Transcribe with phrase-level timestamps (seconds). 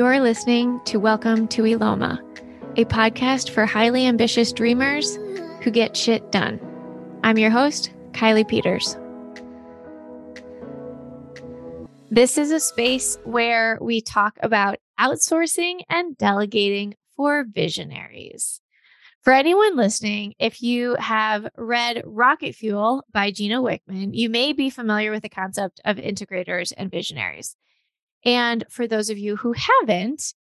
[0.00, 2.18] You're listening to Welcome to Eloma,
[2.78, 5.16] a podcast for highly ambitious dreamers
[5.60, 6.58] who get shit done.
[7.22, 8.96] I'm your host, Kiley Peters.
[12.10, 18.62] This is a space where we talk about outsourcing and delegating for visionaries.
[19.20, 24.70] For anyone listening, if you have read Rocket Fuel by Gino Wickman, you may be
[24.70, 27.54] familiar with the concept of integrators and visionaries.
[28.24, 30.34] And for those of you who haven't,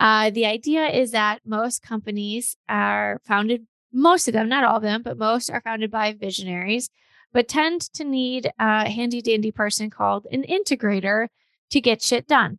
[0.00, 4.82] uh, the idea is that most companies are founded, most of them, not all of
[4.82, 6.90] them, but most are founded by visionaries,
[7.32, 11.28] but tend to need a handy dandy person called an integrator
[11.70, 12.58] to get shit done.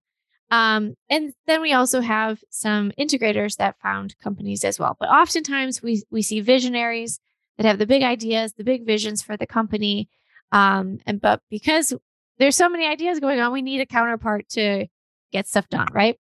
[0.51, 4.95] Um, and then we also have some integrators that found companies as well.
[4.99, 7.19] But oftentimes we we see visionaries
[7.57, 10.09] that have the big ideas, the big visions for the company.
[10.51, 11.93] Um, and but because
[12.39, 14.87] there's so many ideas going on, we need a counterpart to
[15.31, 16.19] get stuff done, right?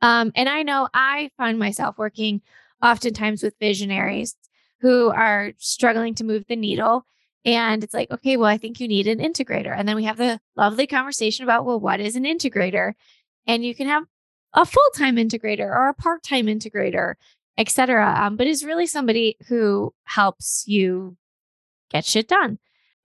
[0.00, 2.40] Um, and I know I find myself working
[2.82, 4.36] oftentimes with visionaries
[4.80, 7.04] who are struggling to move the needle.
[7.44, 9.74] And it's like, okay, well, I think you need an integrator.
[9.76, 12.94] And then we have the lovely conversation about, well, what is an integrator?
[13.48, 14.04] and you can have
[14.54, 17.14] a full-time integrator or a part-time integrator
[17.56, 21.16] etc um, but is really somebody who helps you
[21.90, 22.58] get shit done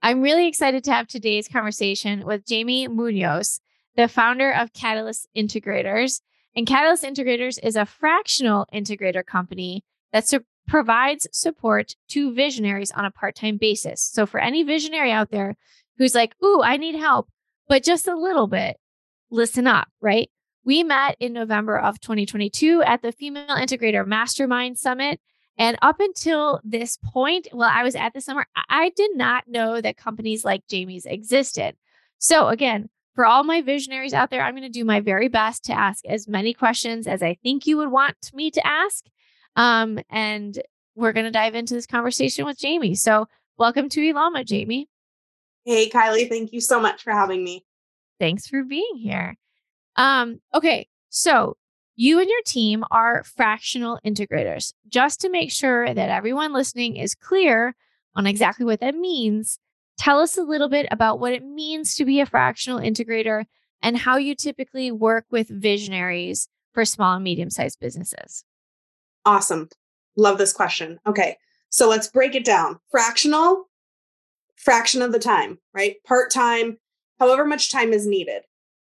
[0.04, 3.60] i'm really excited to have today's conversation with jamie munoz
[3.96, 6.20] the founder of catalyst integrators
[6.54, 13.04] and catalyst integrators is a fractional integrator company that su- provides support to visionaries on
[13.04, 15.56] a part-time basis so for any visionary out there
[15.98, 17.28] who's like ooh i need help
[17.66, 18.76] but just a little bit
[19.34, 20.30] listen up, right?
[20.64, 25.20] We met in November of 2022 at the Female Integrator Mastermind Summit.
[25.56, 29.80] And up until this point, well, I was at the summer, I did not know
[29.80, 31.76] that companies like Jamie's existed.
[32.18, 35.64] So, again, for all my visionaries out there, I'm going to do my very best
[35.66, 39.04] to ask as many questions as I think you would want me to ask.
[39.54, 40.60] Um, and
[40.96, 42.96] we're going to dive into this conversation with Jamie.
[42.96, 44.88] So, welcome to Elama, Jamie.
[45.64, 46.28] Hey, Kiley.
[46.28, 47.64] Thank you so much for having me.
[48.18, 49.36] Thanks for being here.
[49.96, 51.56] Um, okay, so
[51.96, 54.72] you and your team are fractional integrators.
[54.88, 57.74] Just to make sure that everyone listening is clear
[58.16, 59.58] on exactly what that means,
[59.98, 63.44] tell us a little bit about what it means to be a fractional integrator
[63.82, 68.44] and how you typically work with visionaries for small and medium sized businesses.
[69.24, 69.68] Awesome.
[70.16, 70.98] Love this question.
[71.06, 71.36] Okay.
[71.70, 72.78] So let's break it down.
[72.90, 73.68] Fractional,
[74.56, 75.96] fraction of the time, right?
[76.06, 76.78] Part time,
[77.18, 78.42] however much time is needed.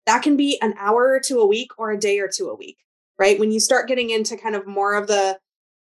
[0.05, 2.77] That can be an hour to a week or a day or two a week,
[3.19, 3.39] right?
[3.39, 5.39] When you start getting into kind of more of the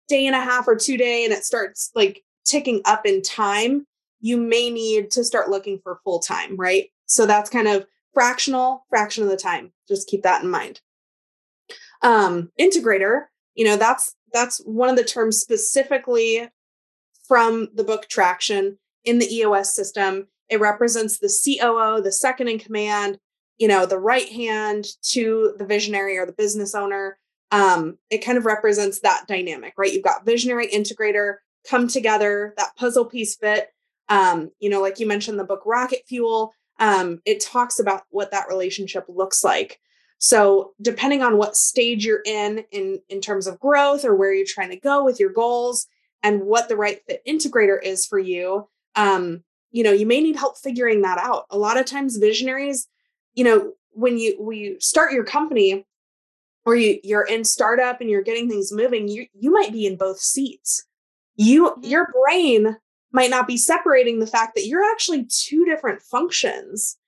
[0.08, 3.86] day and a half or two day and it starts like ticking up in time,
[4.20, 6.90] you may need to start looking for full time, right?
[7.06, 9.72] So that's kind of fractional, fraction of the time.
[9.86, 10.80] Just keep that in mind.
[12.02, 16.48] Um, integrator, you know, that's that's one of the terms specifically
[17.26, 20.28] from the book Traction in the EOS system.
[20.48, 23.18] It represents the COO, the second in command,
[23.58, 27.18] you know, the right hand to the visionary or the business owner.
[27.50, 29.92] Um, it kind of represents that dynamic, right?
[29.92, 31.36] You've got visionary integrator
[31.68, 33.68] come together, that puzzle piece fit.
[34.08, 38.30] Um, you know, like you mentioned the book Rocket Fuel, um, it talks about what
[38.30, 39.80] that relationship looks like.
[40.18, 44.46] So depending on what stage you're in in in terms of growth or where you're
[44.48, 45.86] trying to go with your goals
[46.22, 49.42] and what the right fit integrator is for you, um,
[49.72, 51.44] you know, you may need help figuring that out.
[51.50, 52.88] A lot of times visionaries,
[53.34, 55.84] you know, when you you start your company
[56.66, 59.96] or you you're in startup and you're getting things moving, you you might be in
[59.96, 60.84] both seats.
[61.36, 61.84] You mm-hmm.
[61.84, 62.76] your brain
[63.12, 66.98] might not be separating the fact that you're actually two different functions.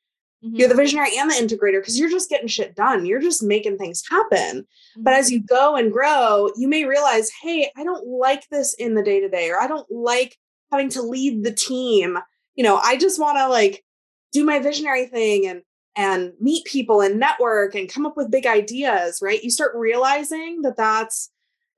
[0.42, 0.56] Mm-hmm.
[0.56, 3.04] You're the visionary and the integrator because you're just getting shit done.
[3.04, 4.60] You're just making things happen.
[4.60, 5.02] Mm-hmm.
[5.02, 8.94] But as you go and grow, you may realize, hey, I don't like this in
[8.94, 10.36] the day to day, or I don't like
[10.70, 12.18] having to lead the team
[12.58, 13.84] you know, I just want to like
[14.32, 15.62] do my visionary thing and
[15.96, 19.42] and meet people and network and come up with big ideas, right?
[19.42, 21.30] You start realizing that that's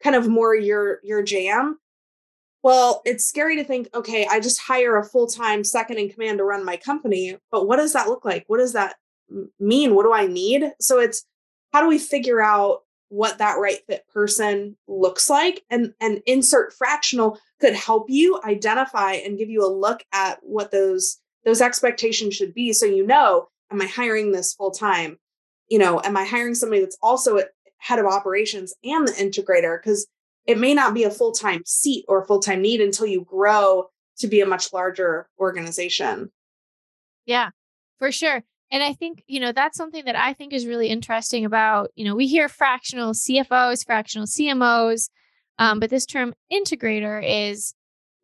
[0.03, 1.79] kind of more your your jam.
[2.62, 6.45] Well, it's scary to think, okay, I just hire a full-time second in command to
[6.45, 8.45] run my company, but what does that look like?
[8.49, 8.97] What does that
[9.59, 9.95] mean?
[9.95, 10.71] What do I need?
[10.79, 11.25] So it's
[11.73, 12.81] how do we figure out
[13.11, 19.13] what that right fit person looks like and and insert fractional could help you identify
[19.13, 23.49] and give you a look at what those those expectations should be so you know
[23.70, 25.19] am i hiring this full time?
[25.69, 27.40] You know am i hiring somebody that's also
[27.78, 29.81] head of operations and the integrator?
[29.81, 30.06] Because
[30.46, 33.88] it may not be a full-time seat or full-time need until you grow
[34.19, 36.31] to be a much larger organization.
[37.26, 37.50] Yeah
[38.00, 41.44] for sure And I think, you know, that's something that I think is really interesting
[41.44, 45.11] about, you know, we hear fractional CFOs, fractional CMOs,
[45.58, 47.75] um, but this term integrator is,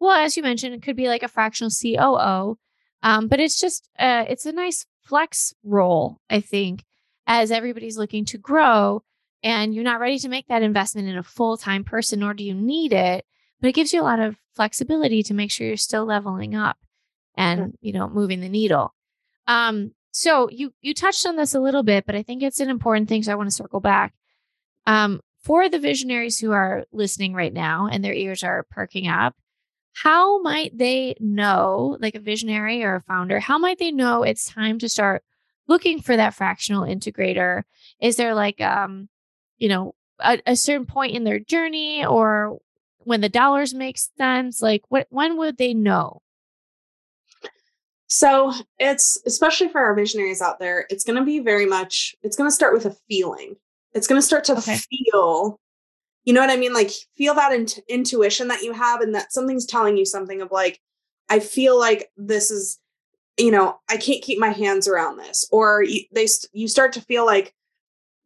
[0.00, 2.58] well, as you mentioned, it could be like a fractional COO,
[3.02, 6.84] um, but it's just, uh, it's a nice flex role, I think,
[7.26, 9.02] as everybody's looking to grow
[9.42, 12.44] and you're not ready to make that investment in a full time person, nor do
[12.44, 13.24] you need it,
[13.60, 16.78] but it gives you a lot of flexibility to make sure you're still leveling up
[17.36, 18.94] and, you know, moving the needle.
[19.46, 22.70] Um, so you you touched on this a little bit, but I think it's an
[22.70, 23.22] important thing.
[23.22, 24.14] So I want to circle back.
[24.86, 29.36] Um, for the visionaries who are listening right now and their ears are perking up,
[30.02, 34.48] how might they know, like a visionary or a founder, how might they know it's
[34.48, 35.22] time to start
[35.68, 37.62] looking for that fractional integrator?
[38.00, 39.08] Is there like um,
[39.56, 42.58] you know, a, a certain point in their journey or
[42.98, 44.60] when the dollars make sense?
[44.60, 46.20] Like what when would they know?
[48.06, 52.36] So it's especially for our visionaries out there, it's going to be very much, it's
[52.36, 53.56] going to start with a feeling.
[53.94, 54.76] It's going to start to okay.
[54.76, 55.58] feel,
[56.26, 56.74] you know what I mean?
[56.74, 60.50] Like feel that int- intuition that you have and that something's telling you something of
[60.50, 60.80] like,
[61.30, 62.78] I feel like this is,
[63.38, 65.48] you know, I can't keep my hands around this.
[65.50, 67.54] Or you, they, you start to feel like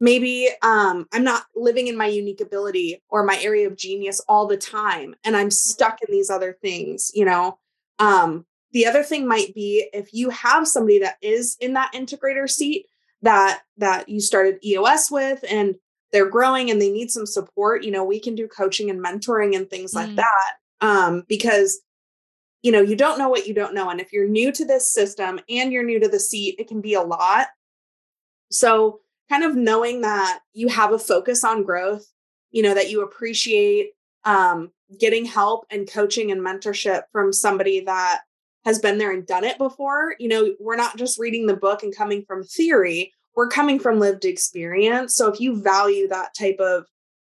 [0.00, 4.46] maybe um, I'm not living in my unique ability or my area of genius all
[4.46, 5.14] the time.
[5.23, 5.50] And I'm mm-hmm.
[5.50, 7.58] stuck in these other things, you know?
[7.99, 12.49] Um, the other thing might be if you have somebody that is in that integrator
[12.49, 12.87] seat
[13.23, 15.75] that that you started EOS with and
[16.12, 19.57] they're growing and they need some support, you know, we can do coaching and mentoring
[19.57, 19.97] and things mm.
[19.97, 20.53] like that.
[20.81, 21.81] Um, because
[22.62, 23.89] you know, you don't know what you don't know.
[23.89, 26.81] And if you're new to this system and you're new to the seat, it can
[26.81, 27.49] be a lot.
[28.51, 32.05] So, kind of knowing that you have a focus on growth,
[32.51, 33.93] you know, that you appreciate
[34.25, 38.23] um, getting help and coaching and mentorship from somebody that
[38.65, 40.17] has been there and done it before.
[40.19, 43.99] You know, we're not just reading the book and coming from theory, we're coming from
[43.99, 45.15] lived experience.
[45.15, 46.85] So if you value that type of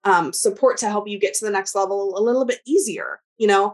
[0.04, 3.46] um, support to help you get to the next level a little bit easier, you
[3.46, 3.70] know,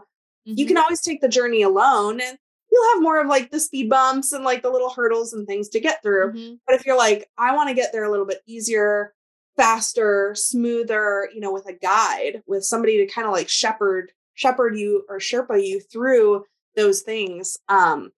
[0.47, 0.53] mm-hmm.
[0.57, 2.37] you can always take the journey alone and
[2.71, 5.69] you'll have more of like the speed bumps and like the little hurdles and things
[5.69, 6.33] to get through.
[6.33, 6.55] Mm-hmm.
[6.65, 9.13] But if you're like, I want to get there a little bit easier,
[9.55, 14.77] faster, smoother, you know, with a guide, with somebody to kind of like shepherd shepherd
[14.77, 16.45] you or sherpa you through
[16.75, 18.11] those things um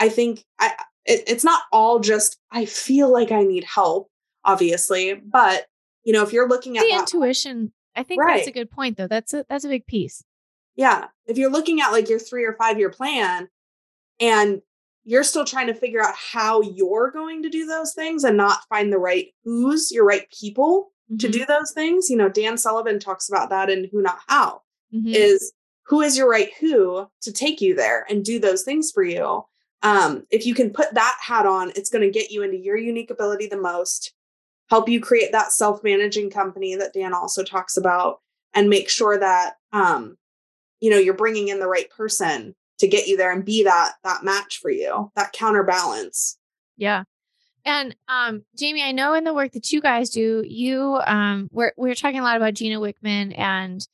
[0.00, 0.72] i think i
[1.06, 4.10] it, it's not all just i feel like i need help
[4.44, 5.66] obviously but
[6.04, 8.36] you know if you're looking at the that, intuition i think right.
[8.36, 10.22] that's a good point though that's a that's a big piece
[10.76, 13.48] yeah if you're looking at like your three or five year plan
[14.20, 14.60] and
[15.04, 18.60] you're still trying to figure out how you're going to do those things and not
[18.68, 21.18] find the right who's your right people mm-hmm.
[21.18, 24.60] to do those things you know dan sullivan talks about that in who not how
[24.94, 25.08] mm-hmm.
[25.08, 25.52] is
[25.86, 29.44] who is your right who to take you there and do those things for you
[29.82, 32.76] um, if you can put that hat on it's going to get you into your
[32.76, 34.12] unique ability the most
[34.68, 38.20] help you create that self-managing company that dan also talks about
[38.54, 40.16] and make sure that um,
[40.80, 43.94] you know you're bringing in the right person to get you there and be that
[44.04, 46.38] that match for you that counterbalance
[46.76, 47.04] yeah
[47.64, 51.72] and um, Jamie, I know in the work that you guys do, you um, we're
[51.76, 53.86] we're talking a lot about Gino Wickman and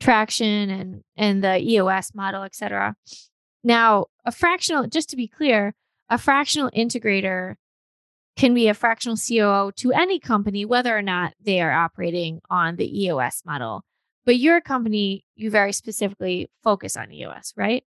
[0.00, 2.96] traction and and the EOS model, et cetera.
[3.62, 5.74] Now, a fractional, just to be clear,
[6.08, 7.56] a fractional integrator
[8.36, 12.76] can be a fractional COO to any company, whether or not they are operating on
[12.76, 13.84] the EOS model.
[14.24, 17.84] But your company, you very specifically focus on EOS, right?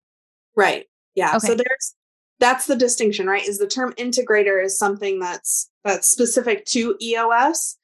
[0.55, 0.85] Right.
[1.15, 1.35] Yeah.
[1.35, 1.47] Okay.
[1.47, 1.95] So there's
[2.39, 3.47] that's the distinction, right?
[3.47, 7.77] Is the term integrator is something that's that's specific to EOS.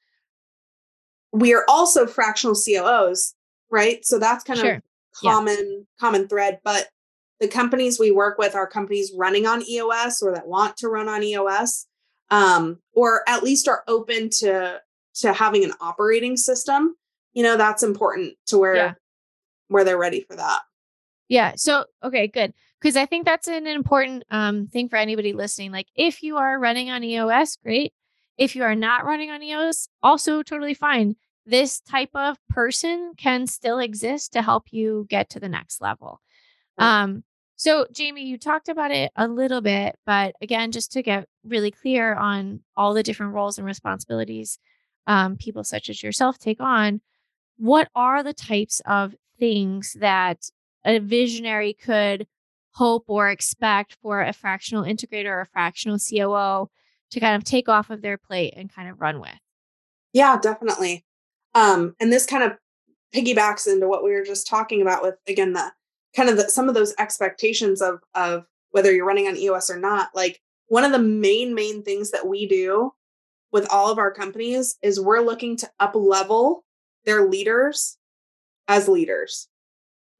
[1.32, 3.36] We are also fractional COOs
[3.70, 4.06] right?
[4.06, 4.75] So that's kind sure.
[4.75, 4.82] of
[5.13, 6.00] common yeah.
[6.00, 6.88] common thread, but
[7.39, 11.08] the companies we work with are companies running on EOS or that want to run
[11.08, 11.88] on EOS
[12.29, 14.82] um, or at least are open to
[15.15, 16.96] to having an operating system.
[17.34, 18.94] You know, that's important to where yeah.
[19.67, 20.62] where they're ready for that.
[21.27, 21.53] Yeah.
[21.56, 22.53] So, okay, good.
[22.79, 25.72] Because I think that's an important um, thing for anybody listening.
[25.72, 27.94] Like, if you are running on EOS, great.
[28.38, 31.15] If you are not running on EOS, also totally fine
[31.48, 36.22] this type of person can still exist to help you get to the next level.
[36.77, 37.24] Um,
[37.58, 41.72] so, Jamie, you talked about it a little bit, but again, just to get really
[41.72, 44.60] clear on all the different roles and responsibilities
[45.08, 47.02] um, people such as yourself take on,
[47.58, 50.52] what are the types of things that
[50.86, 52.28] a visionary could
[52.74, 56.70] hope or expect for a fractional integrator or a fractional COO
[57.10, 59.40] to kind of take off of their plate and kind of run with?
[60.14, 61.06] Yeah, definitely.
[61.56, 62.52] Um, and this kind of
[63.16, 65.72] piggybacks into what we were just talking about with again the
[66.16, 69.78] kind of the, some of those expectations of of whether you're running on EOS or
[69.78, 70.10] not.
[70.14, 72.94] Like one of the main, main things that we do
[73.52, 76.64] with all of our companies is we're looking to up level
[77.06, 77.98] their leaders
[78.68, 79.48] as leaders.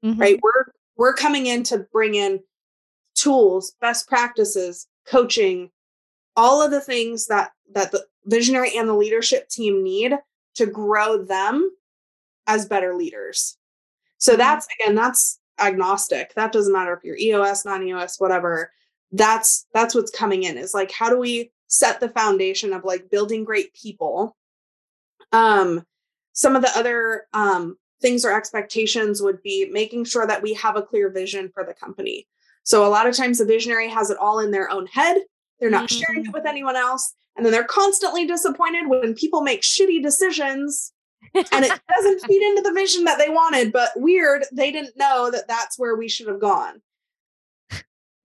[0.04, 0.20] Mm-hmm.
[0.20, 0.40] Right?
[0.42, 2.40] We're we're coming in to bring in
[3.14, 5.70] tools, best practices, coaching,
[6.36, 10.14] all of the things that that the visionary and the leadership team need
[10.54, 11.70] to grow them
[12.46, 13.56] as better leaders.
[14.18, 14.38] So mm-hmm.
[14.38, 16.34] that's again that's agnostic.
[16.34, 18.72] That doesn't matter if you're EOS, non-EOS, whatever.
[19.12, 23.10] That's that's what's coming in is like how do we set the foundation of like
[23.10, 24.36] building great people.
[25.32, 25.84] Um
[26.32, 30.76] some of the other um things or expectations would be making sure that we have
[30.76, 32.26] a clear vision for the company.
[32.62, 35.16] So a lot of times the visionary has it all in their own head.
[35.58, 36.00] They're not mm-hmm.
[36.00, 36.34] sharing it mm.
[36.34, 37.14] with anyone else.
[37.36, 40.92] And then they're constantly disappointed when people make shitty decisions
[41.34, 43.72] and it doesn't feed into the vision that they wanted.
[43.72, 46.80] But weird, they didn't know that that's where we should have gone.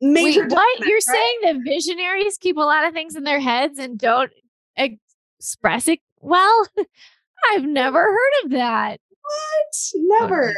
[0.01, 1.03] Major Wait, what you're right?
[1.03, 4.31] saying that visionaries keep a lot of things in their heads and don't
[4.75, 6.67] express it well?
[7.51, 8.99] I've never heard of that.
[9.21, 10.19] What?
[10.21, 10.53] Never.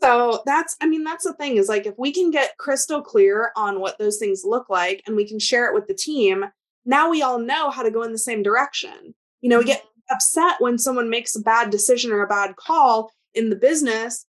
[0.00, 3.50] so that's, I mean, that's the thing is like if we can get crystal clear
[3.56, 6.44] on what those things look like and we can share it with the team,
[6.84, 9.14] now we all know how to go in the same direction.
[9.40, 9.97] You know, we get mm-hmm.
[10.10, 14.26] Upset when someone makes a bad decision or a bad call in the business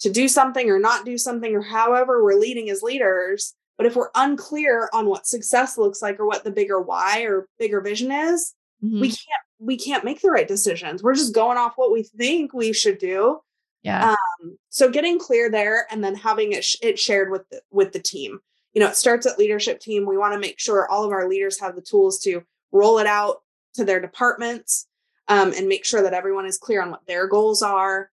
[0.00, 3.54] to do something or not do something or however we're leading as leaders.
[3.76, 7.48] But if we're unclear on what success looks like or what the bigger why or
[7.58, 9.00] bigger vision is, mm-hmm.
[9.00, 11.02] we can't we can't make the right decisions.
[11.02, 13.40] We're just going off what we think we should do.
[13.82, 14.10] Yeah.
[14.10, 17.92] Um, so getting clear there and then having it, sh- it shared with the, with
[17.92, 18.40] the team.
[18.72, 20.06] You know, it starts at leadership team.
[20.06, 23.06] We want to make sure all of our leaders have the tools to roll it
[23.06, 23.38] out
[23.74, 24.86] to their departments
[25.28, 28.10] um, and make sure that everyone is clear on what their goals are.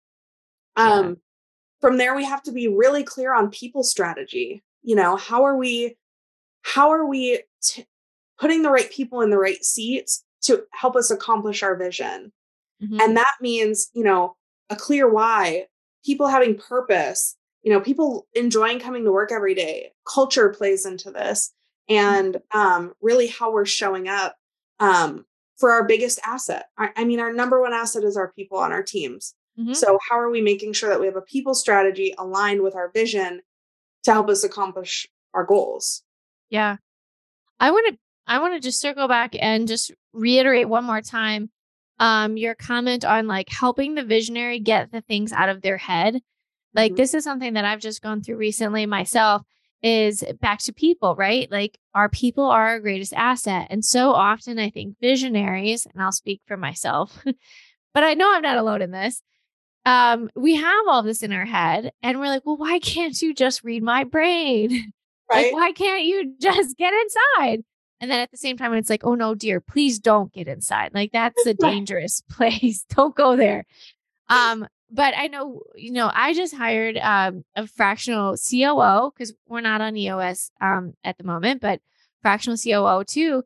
[0.75, 1.13] Um, yeah.
[1.81, 4.63] From there, we have to be really clear on people strategy.
[4.83, 5.97] You know, how are we,
[6.63, 7.85] how are we t-
[8.39, 12.31] putting the right people in the right seats to help us accomplish our vision.
[12.81, 12.99] Mm-hmm.
[12.99, 14.35] And that means, you know,
[14.69, 15.67] a clear why,
[16.03, 19.91] people having purpose, you know, people enjoying coming to work every day.
[20.11, 21.53] Culture plays into this
[21.87, 24.35] and um, really how we're showing up
[24.79, 25.25] um,
[25.61, 26.65] for our biggest asset.
[26.77, 29.33] I, I, mean, our number one asset is our people on our teams.
[29.57, 29.73] Mm-hmm.
[29.73, 32.91] So, how are we making sure that we have a people strategy aligned with our
[32.91, 33.41] vision
[34.03, 36.03] to help us accomplish our goals?
[36.49, 36.77] Yeah.
[37.59, 41.49] I want to I want to just circle back and just reiterate one more time
[41.99, 46.19] um, your comment on like helping the visionary get the things out of their head.
[46.73, 46.97] Like, mm-hmm.
[46.97, 49.43] this is something that I've just gone through recently myself
[49.83, 51.51] is back to people, right?
[51.51, 53.67] Like, our people are our greatest asset.
[53.69, 57.23] And so often, I think visionaries, and I'll speak for myself,
[57.93, 59.21] but I know I'm not alone in this.
[59.85, 63.33] Um, we have all this in our head, and we're like, well, why can't you
[63.33, 64.93] just read my brain?
[65.31, 65.45] Right.
[65.45, 67.63] Like, why can't you just get inside?
[68.01, 70.91] And then at the same time, it's like, oh no, dear, please don't get inside.
[70.93, 72.83] Like that's a dangerous place.
[72.89, 73.65] don't go there.
[74.27, 79.61] Um, but I know, you know, I just hired um, a fractional COO because we're
[79.61, 81.79] not on EOS um, at the moment, but
[82.21, 83.43] fractional COO too.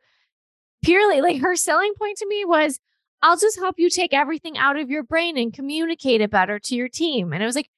[0.83, 2.79] Purely like her selling point to me was,
[3.21, 6.75] I'll just help you take everything out of your brain and communicate it better to
[6.75, 7.31] your team.
[7.31, 7.69] And it was like,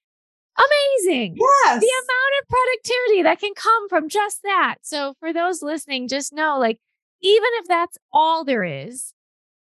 [0.57, 1.35] amazing.
[1.37, 1.81] Yes.
[1.81, 4.77] The amount of productivity that can come from just that.
[4.81, 6.79] So for those listening, just know like,
[7.21, 9.13] even if that's all there is,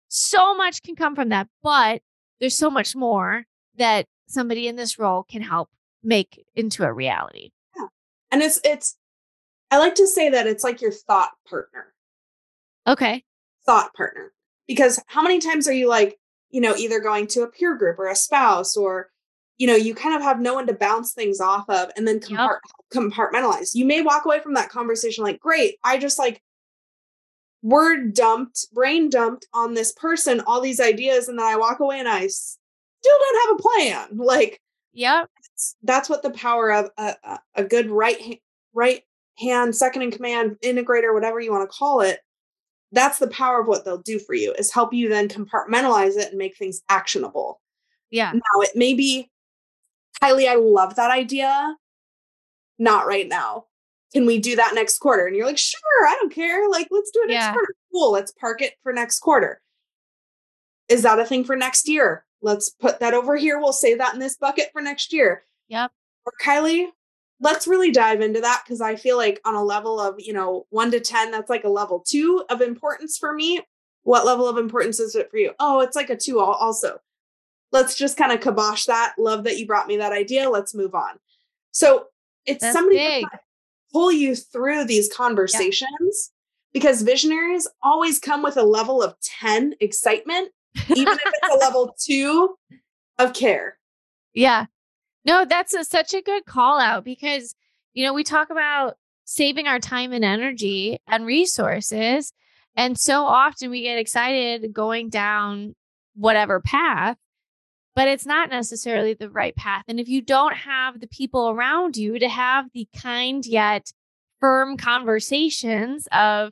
[0.08, 1.48] so much can come from that.
[1.62, 2.02] But
[2.40, 3.46] there's so much more
[3.78, 5.70] that somebody in this role can help
[6.04, 7.52] make into a reality.
[7.76, 7.88] Yeah.
[8.32, 8.98] And it's, it's,
[9.72, 11.94] I like to say that it's like your thought partner.
[12.88, 13.24] Okay.
[13.66, 14.34] Thought partner.
[14.68, 16.18] Because how many times are you like,
[16.50, 19.10] you know, either going to a peer group or a spouse or
[19.58, 22.20] you know, you kind of have no one to bounce things off of and then
[22.20, 22.60] compart-
[22.94, 22.94] yep.
[22.94, 23.76] compartmentalize.
[23.76, 26.42] You may walk away from that conversation like, great, I just like
[27.62, 32.00] word dumped, brain dumped on this person all these ideas, and then I walk away
[32.00, 32.28] and I
[33.04, 34.18] still don't have a plan.
[34.18, 34.62] Like,
[34.94, 37.16] yeah, that's, that's what the power of a,
[37.56, 38.38] a, good right hand,
[38.74, 39.02] right
[39.38, 42.20] hand, second in command, integrator, whatever you want to call it.
[42.92, 46.30] That's the power of what they'll do for you is help you then compartmentalize it
[46.30, 47.60] and make things actionable.
[48.12, 48.32] Yeah.
[48.32, 49.32] Now it may be
[50.22, 51.76] Kiley, I love that idea.
[52.78, 53.66] Not right now.
[54.14, 55.26] Can we do that next quarter?
[55.26, 56.70] And you're like, sure, I don't care.
[56.70, 57.54] Like, let's do it next yeah.
[57.54, 57.76] quarter.
[57.92, 58.12] Cool.
[58.12, 59.60] Let's park it for next quarter.
[60.94, 62.26] Is that a thing for next year?
[62.42, 63.60] Let's put that over here.
[63.60, 65.44] We'll save that in this bucket for next year.
[65.70, 65.92] Yep.
[66.26, 66.88] Or Kiley,
[67.40, 70.66] let's really dive into that because I feel like on a level of, you know,
[70.70, 73.62] one to 10, that's like a level two of importance for me.
[74.04, 75.54] What level of importance is it for you?
[75.60, 77.00] Oh, it's like a two also
[77.74, 79.16] let's just kind of kibosh that.
[79.18, 80.50] Love that you brought me that idea.
[80.50, 81.18] Let's move on.
[81.72, 82.06] So
[82.46, 83.26] it's That's somebody big.
[83.92, 86.72] pull you through these conversations yeah.
[86.72, 90.52] because visionaries always come with a level of 10 excitement,
[90.96, 92.56] even if it's a level two
[93.20, 93.78] of care.
[94.34, 94.66] Yeah.
[95.26, 97.56] No, that's a, such a good call out because,
[97.94, 102.34] you know, we talk about saving our time and energy and resources.
[102.76, 105.76] And so often we get excited going down
[106.16, 107.18] whatever path,
[107.96, 109.84] but it's not necessarily the right path.
[109.88, 113.92] And if you don't have the people around you to have the kind yet
[114.40, 116.52] firm conversations of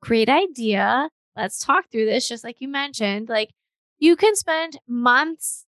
[0.00, 3.50] great idea, let's talk through this, just like you mentioned, like
[3.98, 5.64] you can spend months,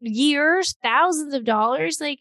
[0.00, 2.20] years, thousands of dollars, like,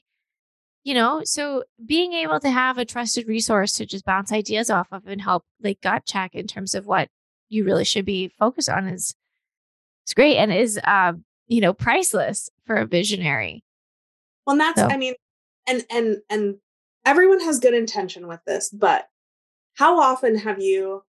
[0.84, 4.88] you know, so being able to have a trusted resource to just bounce ideas off
[4.92, 7.10] of and help like gut check in terms of what
[7.50, 9.13] you really should be focused on is
[10.04, 13.63] it's great and is um you know priceless for a visionary
[14.46, 14.88] well and that's so.
[14.88, 15.13] i mean
[15.68, 16.56] and and and
[17.06, 19.08] everyone has good intention with this but
[19.75, 21.04] how often have you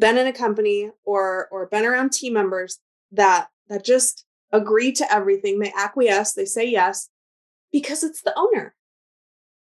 [0.00, 2.80] been in a company or or been around team members
[3.12, 7.08] that that just agree to everything they acquiesce they say yes
[7.70, 8.74] because it's the owner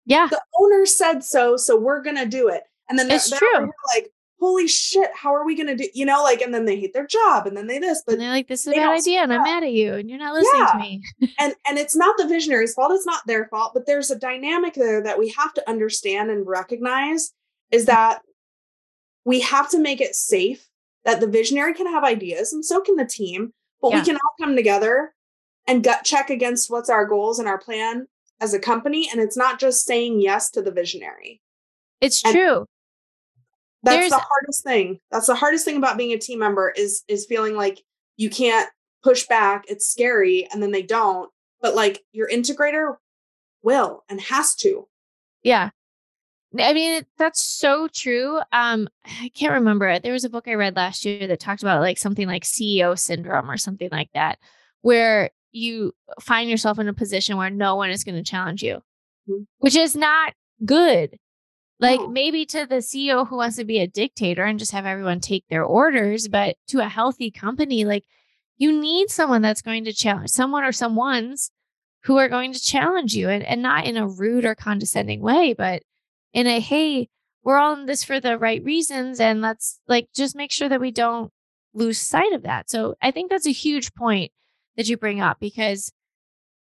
[0.06, 4.10] yeah the owner said so so we're gonna do it and then it's true like
[4.40, 6.94] holy shit, how are we going to do, you know, like, and then they hate
[6.94, 9.20] their job and then they this, but and they're like, this is a bad idea
[9.20, 10.72] and I'm mad at you and you're not listening yeah.
[10.72, 11.02] to me.
[11.38, 12.92] and, and it's not the visionary's fault.
[12.92, 16.46] It's not their fault, but there's a dynamic there that we have to understand and
[16.46, 17.32] recognize
[17.70, 17.86] is mm.
[17.86, 18.22] that
[19.24, 20.68] we have to make it safe
[21.04, 23.98] that the visionary can have ideas and so can the team, but yeah.
[23.98, 25.14] we can all come together
[25.66, 28.06] and gut check against what's our goals and our plan
[28.40, 29.08] as a company.
[29.10, 31.40] And it's not just saying yes to the visionary.
[32.00, 32.66] It's and, true.
[33.82, 35.00] That's There's, the hardest thing.
[35.10, 37.82] That's the hardest thing about being a team member is is feeling like
[38.16, 38.68] you can't
[39.02, 39.64] push back.
[39.68, 41.30] It's scary and then they don't.
[41.60, 42.96] But like your integrator
[43.62, 44.88] will and has to.
[45.42, 45.70] Yeah.
[46.58, 48.40] I mean, that's so true.
[48.52, 50.02] Um, I can't remember it.
[50.02, 52.98] There was a book I read last year that talked about like something like CEO
[52.98, 54.38] syndrome or something like that,
[54.82, 58.76] where you find yourself in a position where no one is going to challenge you,
[59.28, 59.42] mm-hmm.
[59.58, 60.34] which is not
[60.64, 61.18] good.
[61.80, 62.08] Like oh.
[62.08, 65.44] maybe to the CEO who wants to be a dictator and just have everyone take
[65.48, 68.04] their orders, but to a healthy company, like
[68.56, 71.50] you need someone that's going to challenge someone or someone's
[72.04, 75.54] who are going to challenge you and, and not in a rude or condescending way,
[75.56, 75.82] but
[76.32, 77.08] in a hey,
[77.42, 79.20] we're all in this for the right reasons.
[79.20, 81.32] And let's like just make sure that we don't
[81.74, 82.70] lose sight of that.
[82.70, 84.32] So I think that's a huge point
[84.76, 85.92] that you bring up because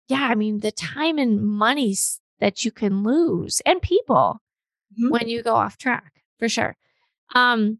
[0.08, 1.96] yeah, I mean the time and money
[2.40, 4.40] that you can lose and people
[4.92, 5.10] mm-hmm.
[5.10, 6.76] when you go off track for sure.
[7.34, 7.78] Um,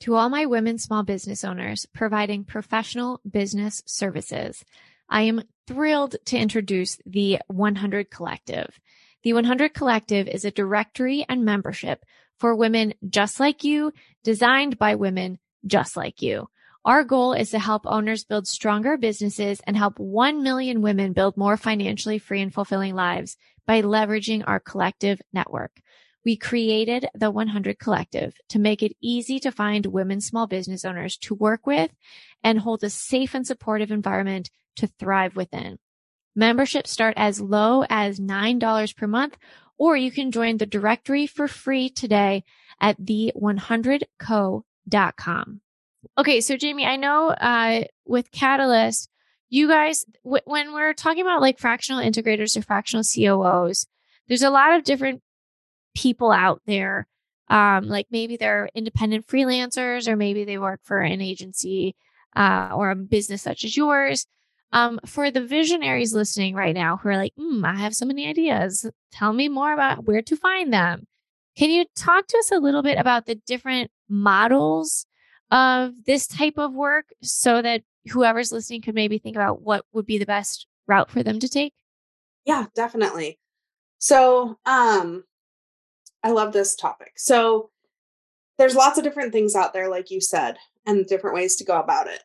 [0.00, 4.64] to all my women small business owners providing professional business services,
[5.08, 8.78] I am thrilled to introduce the 100 Collective.
[9.24, 12.04] The 100 Collective is a directory and membership
[12.38, 16.48] for women just like you, designed by women just like you.
[16.84, 21.36] Our goal is to help owners build stronger businesses and help 1 million women build
[21.36, 25.82] more financially free and fulfilling lives by leveraging our collective network.
[26.24, 31.16] We created the 100 Collective to make it easy to find women small business owners
[31.18, 31.90] to work with
[32.42, 35.78] and hold a safe and supportive environment to thrive within.
[36.38, 39.36] Memberships start as low as $9 per month,
[39.76, 42.44] or you can join the directory for free today
[42.80, 45.60] at the100co.com.
[46.16, 49.10] Okay, so Jamie, I know uh, with Catalyst,
[49.50, 53.88] you guys, w- when we're talking about like fractional integrators or fractional COOs,
[54.28, 55.20] there's a lot of different
[55.96, 57.08] people out there.
[57.48, 61.96] Um, like maybe they're independent freelancers, or maybe they work for an agency
[62.36, 64.24] uh, or a business such as yours.
[64.70, 68.28] Um, for the visionaries listening right now who are like, mm, I have so many
[68.28, 68.84] ideas.
[69.12, 71.06] Tell me more about where to find them.
[71.56, 75.06] Can you talk to us a little bit about the different models
[75.50, 80.06] of this type of work so that whoever's listening could maybe think about what would
[80.06, 81.74] be the best route for them to take?
[82.44, 83.38] Yeah, definitely.
[83.98, 85.24] So, um,
[86.22, 87.12] I love this topic.
[87.16, 87.70] So
[88.58, 91.78] there's lots of different things out there, like you said, and different ways to go
[91.78, 92.22] about it.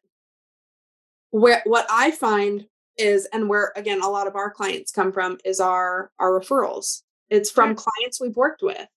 [1.33, 2.67] Where what I find
[2.97, 7.01] is, and where again a lot of our clients come from, is our our referrals.
[7.29, 8.87] It's from clients we've worked with.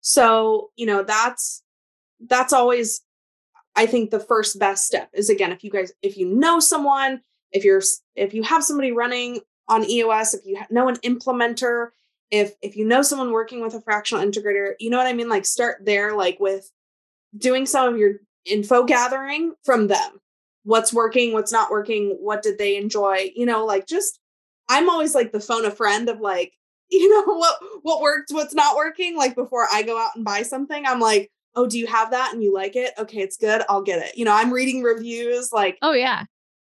[0.00, 1.62] So, you know, that's
[2.26, 3.02] that's always
[3.76, 7.20] I think the first best step is again, if you guys, if you know someone,
[7.52, 7.82] if you're
[8.14, 11.88] if you have somebody running on EOS, if you know an implementer,
[12.30, 15.28] if if you know someone working with a fractional integrator you know what i mean
[15.28, 16.70] like start there like with
[17.36, 20.20] doing some of your info gathering from them
[20.64, 24.18] what's working what's not working what did they enjoy you know like just
[24.68, 26.52] i'm always like the phone a friend of like
[26.90, 29.16] you know what what worked, what's not working.
[29.16, 32.32] Like before I go out and buy something, I'm like, oh, do you have that
[32.32, 32.92] and you like it?
[32.98, 33.62] Okay, it's good.
[33.68, 34.16] I'll get it.
[34.16, 36.24] You know, I'm reading reviews, like oh yeah,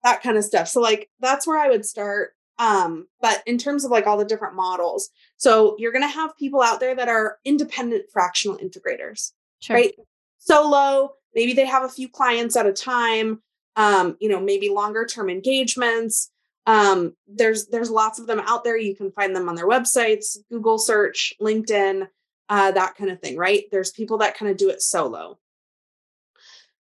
[0.04, 0.68] that kind of stuff.
[0.68, 2.34] So like that's where I would start.
[2.60, 6.62] Um, but in terms of like all the different models, so you're gonna have people
[6.62, 9.76] out there that are independent fractional integrators, sure.
[9.76, 9.94] right?
[10.38, 13.42] Solo, maybe they have a few clients at a time.
[13.76, 16.32] Um, you know, maybe longer term engagements.
[16.66, 18.78] Um, there's there's lots of them out there.
[18.78, 22.08] You can find them on their websites, Google search, LinkedIn,
[22.50, 23.64] uh, that kind of thing, right?
[23.72, 25.40] There's people that kind of do it solo.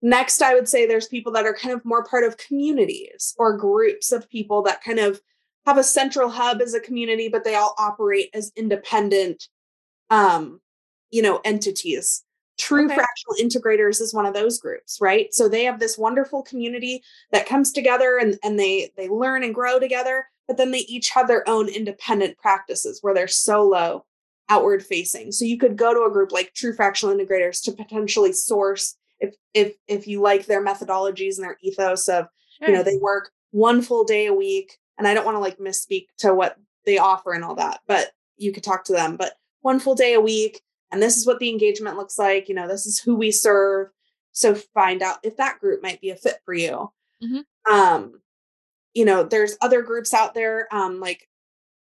[0.02, 3.58] Next, I would say there's people that are kind of more part of communities or
[3.58, 5.22] groups of people that kind of
[5.65, 9.48] have a central hub as a community, but they all operate as independent,
[10.10, 10.60] um,
[11.10, 12.26] you know, entities.
[12.63, 12.95] True okay.
[12.95, 15.34] fractional integrators is one of those groups, right?
[15.34, 19.54] So they have this wonderful community that comes together and, and they they learn and
[19.54, 24.06] grow together, but then they each have their own independent practices where they're solo
[24.47, 25.34] outward facing.
[25.34, 29.36] So you could go to a group like True Fractional Integrators to potentially source if
[29.54, 32.28] if if you like their methodologies and their ethos of,
[32.60, 32.69] sure.
[32.69, 34.80] you know, they work one full day a week.
[34.97, 38.12] And I don't want to like misspeak to what they offer and all that, but
[38.38, 39.17] you could talk to them.
[39.17, 40.62] But one full day a week,
[40.93, 42.47] and this is what the engagement looks like.
[42.47, 43.89] You know, this is who we serve.
[44.32, 46.91] So find out if that group might be a fit for you.
[47.23, 47.73] Mm-hmm.
[47.73, 48.21] Um,
[48.93, 51.27] you know, there's other groups out there, um, like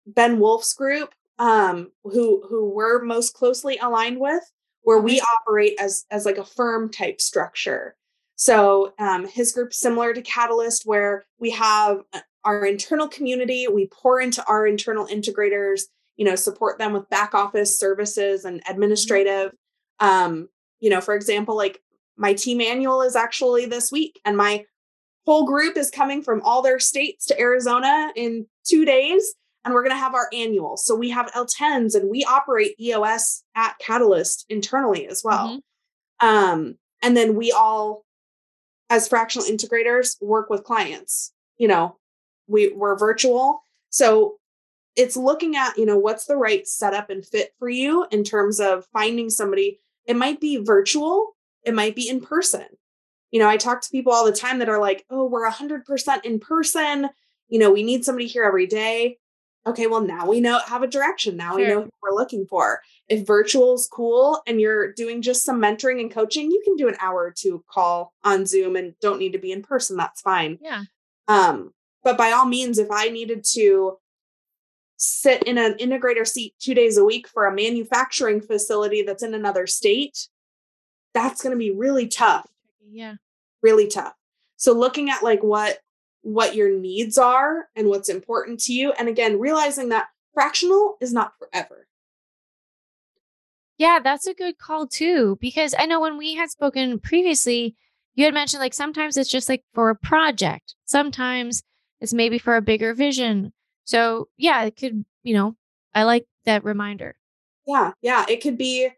[0.08, 4.44] Ben Wolf's group, um, who who we're most closely aligned with,
[4.82, 7.96] where we operate as as like a firm type structure.
[8.36, 13.88] So um, his group similar to Catalyst, where we have uh, our internal community, we
[13.88, 15.82] pour into our internal integrators,
[16.18, 18.74] you know, support them with back office services and mm-hmm.
[18.74, 19.52] administrative.
[20.00, 20.50] Um,
[20.80, 21.82] you know, for example, like
[22.18, 24.66] my team annual is actually this week, and my
[25.26, 29.36] whole group is coming from all their states to Arizona in two days
[29.68, 30.78] and we're going to have our annual.
[30.78, 35.62] So we have L10s and we operate EOS at Catalyst internally as well.
[36.22, 36.26] Mm-hmm.
[36.26, 38.06] Um, and then we all,
[38.90, 41.34] as fractional integrators, work with clients.
[41.58, 41.98] You know,
[42.48, 44.38] we we're virtual, so
[44.98, 48.60] it's looking at you know what's the right setup and fit for you in terms
[48.60, 49.80] of finding somebody.
[50.06, 52.66] It might be virtual, it might be in person.
[53.32, 56.26] You know, I talk to people all the time that are like, "Oh, we're 100%
[56.26, 57.10] in person.
[57.48, 59.20] You know, we need somebody here every day."
[59.68, 61.36] okay, well, now we know have a direction.
[61.36, 61.58] Now sure.
[61.58, 62.82] we know what we're looking for.
[63.10, 66.88] If virtual is cool and you're doing just some mentoring and coaching, you can do
[66.88, 69.98] an hour or two call on Zoom and don't need to be in person.
[69.98, 70.58] That's fine.
[70.62, 70.84] Yeah.
[71.28, 73.98] Um, but by all means, if I needed to
[74.98, 79.34] sit in an integrator seat two days a week for a manufacturing facility that's in
[79.34, 80.28] another state,
[81.14, 82.48] that's going to be really tough.
[82.90, 83.16] Yeah.
[83.62, 84.14] Really tough.
[84.58, 85.80] So looking at like what
[86.24, 88.92] what your needs are and what's important to you.
[88.92, 91.88] And again, realizing that fractional is not forever.
[93.78, 95.38] Yeah, that's a good call too.
[95.40, 97.76] Because I know when we had spoken previously,
[98.16, 101.64] you had mentioned like sometimes it's just like for a project, sometimes
[102.02, 103.54] it's maybe for a bigger vision.
[103.88, 105.56] So, yeah, it could, you know,
[105.96, 107.16] I like that reminder.
[107.66, 108.90] Yeah, yeah, it could be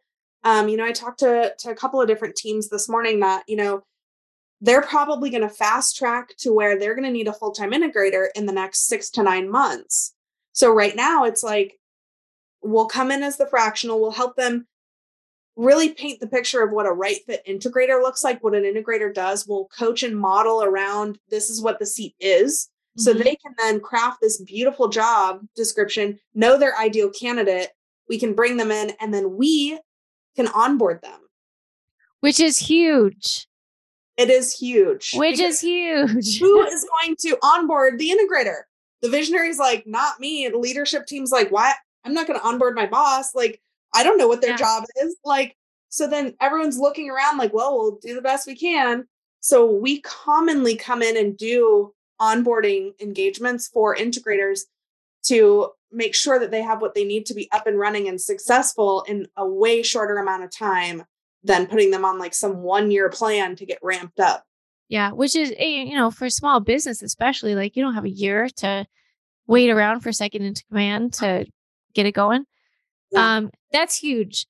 [0.44, 3.44] um, you know, I talked to to a couple of different teams this morning that,
[3.48, 3.84] you know,
[4.62, 7.72] they're probably going to fast track to where they're going to need a full time
[7.72, 10.14] integrator in the next six to nine months.
[10.54, 11.78] So, right now, it's like
[12.62, 14.66] we'll come in as the fractional, we'll help them
[15.56, 19.14] really paint the picture of what a right fit integrator looks like, what an integrator
[19.14, 19.46] does.
[19.46, 22.70] We'll coach and model around this is what the seat is.
[23.00, 23.18] Mm-hmm.
[23.18, 27.70] So they can then craft this beautiful job description, know their ideal candidate.
[28.08, 29.80] We can bring them in and then we
[30.36, 31.20] can onboard them.
[32.20, 33.48] Which is huge.
[34.18, 35.14] It is huge.
[35.14, 36.40] Which is huge.
[36.40, 38.64] who is going to onboard the integrator?
[39.02, 40.46] The visionary's like, not me.
[40.46, 41.74] And the leadership team's like, why?
[42.04, 43.34] I'm not going to onboard my boss.
[43.34, 43.62] Like,
[43.94, 44.58] I don't know what their yeah.
[44.58, 45.16] job is.
[45.24, 45.56] Like,
[45.88, 49.08] so then everyone's looking around like, well, we'll do the best we can.
[49.40, 54.62] So we commonly come in and do onboarding engagements for integrators
[55.24, 58.22] to make sure that they have what they need to be up and running and
[58.22, 61.04] successful in a way shorter amount of time
[61.44, 64.44] than putting them on like some one year plan to get ramped up.
[64.88, 68.10] Yeah, which is eh, you know for small business especially like you don't have a
[68.10, 68.86] year to
[69.48, 71.46] wait around for second into command to
[71.94, 72.46] get it going.
[73.12, 73.38] Yeah.
[73.38, 74.46] Um, that's huge.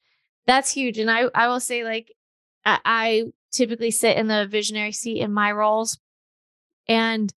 [0.48, 2.14] That's huge, and I I will say like
[2.66, 6.00] I, I typically sit in the visionary seat in my roles,
[6.88, 7.32] and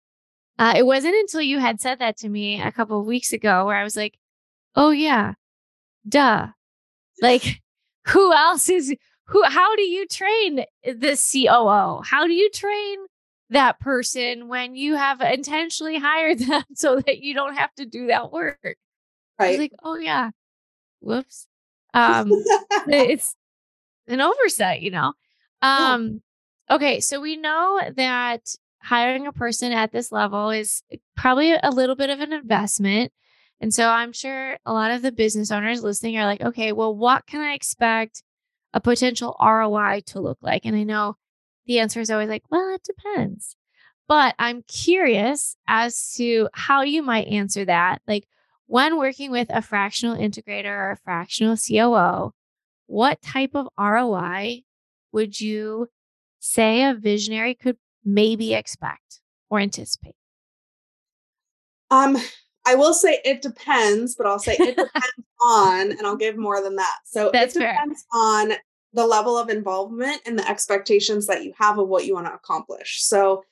[0.62, 3.66] uh, it wasn't until you had said that to me a couple of weeks ago
[3.66, 4.20] where I was like,
[4.76, 5.34] oh yeah,
[6.08, 6.50] duh,
[7.20, 7.62] like
[8.10, 8.96] who else is
[9.26, 12.04] who how do you train the COO?
[12.04, 13.00] How do you train
[13.50, 18.08] that person when you have intentionally hired them so that you don't have to do
[18.08, 18.78] that work?
[19.40, 19.58] Right.
[19.58, 20.30] like, oh yeah,
[21.00, 21.48] whoops.
[21.96, 22.30] Um,
[22.88, 23.36] it's
[24.08, 25.14] an oversight, you know.
[25.64, 26.22] Um,
[26.70, 31.72] okay, so we know that hiring a person at this level is eh, probably a
[31.72, 33.12] little bit of an investment.
[33.60, 36.96] And so I'm sure a lot of the business owners listening are like, okay, well,
[36.96, 38.24] what can I expect
[38.74, 40.66] a potential ROI to look like?
[40.66, 41.16] And I know
[41.68, 43.56] the answer is always like, well, it depends.
[44.08, 48.02] But I'm curious as to how you might answer that.
[48.08, 48.28] Like
[48.66, 52.34] when working with a fractional integrator or a fractional COO,
[52.88, 54.64] what type of ROI
[55.12, 55.88] would you
[56.40, 60.16] say a visionary could maybe expect or anticipate?
[61.90, 62.18] Um,
[62.66, 66.62] I will say it depends, but I'll say it depends on, and I'll give more
[66.62, 67.00] than that.
[67.06, 68.22] So That's it depends fair.
[68.22, 68.54] on
[68.94, 72.34] the level of involvement and the expectations that you have of what you want to
[72.34, 73.02] accomplish.
[73.04, 73.44] So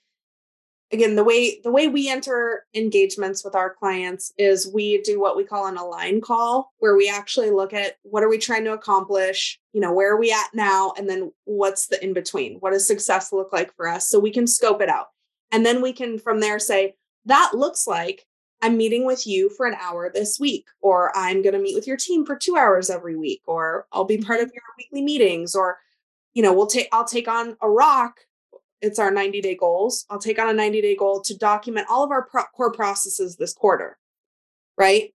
[0.92, 5.38] again the way the way we enter engagements with our clients is we do what
[5.38, 8.74] we call an align call where we actually look at what are we trying to
[8.74, 12.72] accomplish you know where are we at now and then what's the in between what
[12.72, 14.10] does success look like for us?
[14.10, 15.08] So we can scope it out.
[15.52, 18.26] And then we can from there say that looks like
[18.62, 21.88] i'm meeting with you for an hour this week or i'm going to meet with
[21.88, 24.56] your team for 2 hours every week or i'll be part of mm-hmm.
[24.56, 25.78] your weekly meetings or
[26.34, 28.20] you know we'll take i'll take on a rock
[28.82, 30.06] it's our 90 day goals.
[30.10, 33.36] I'll take on a 90 day goal to document all of our pro- core processes
[33.36, 33.98] this quarter,
[34.78, 35.14] right?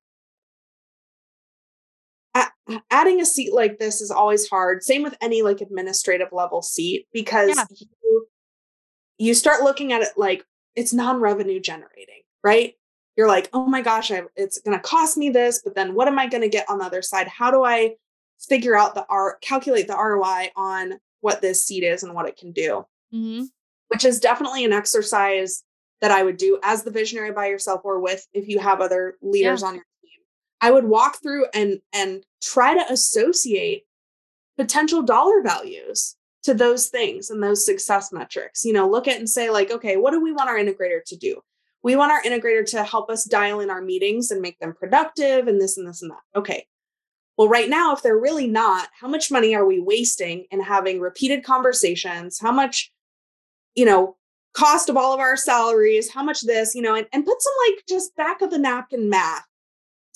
[2.35, 4.83] A- adding a seat like this is always hard.
[4.83, 7.64] Same with any like administrative level seat because yeah.
[8.03, 8.27] you,
[9.18, 12.74] you start looking at it like it's non revenue generating, right?
[13.16, 16.09] You're like, oh my gosh, I, it's going to cost me this, but then what
[16.09, 17.29] am I going to get on the other side?
[17.29, 17.94] How do I
[18.40, 22.37] figure out the R, calculate the ROI on what this seat is and what it
[22.37, 22.85] can do?
[23.14, 23.44] Mm-hmm.
[23.88, 25.62] Which is definitely an exercise
[26.00, 29.16] that I would do as the visionary by yourself or with if you have other
[29.22, 29.68] leaders yeah.
[29.68, 30.11] on your team.
[30.61, 33.85] I would walk through and and try to associate
[34.57, 38.64] potential dollar values to those things and those success metrics.
[38.64, 41.16] You know, look at and say like, okay, what do we want our integrator to
[41.16, 41.40] do?
[41.83, 45.48] We want our integrator to help us dial in our meetings and make them productive
[45.48, 46.38] and this and this and that.
[46.38, 46.66] Okay.
[47.37, 51.00] Well, right now, if they're really not, how much money are we wasting in having
[51.00, 52.38] repeated conversations?
[52.40, 52.92] How much
[53.74, 54.16] you know,
[54.52, 57.52] cost of all of our salaries, how much this, you know, and, and put some
[57.68, 59.44] like just back of the napkin math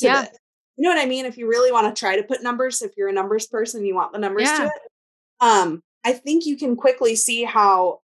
[0.01, 0.23] yeah.
[0.23, 0.38] This.
[0.77, 1.27] You know what I mean?
[1.27, 3.94] If you really want to try to put numbers, if you're a numbers person, you
[3.94, 4.59] want the numbers yeah.
[4.59, 4.73] to it.
[5.40, 8.01] Um, I think you can quickly see how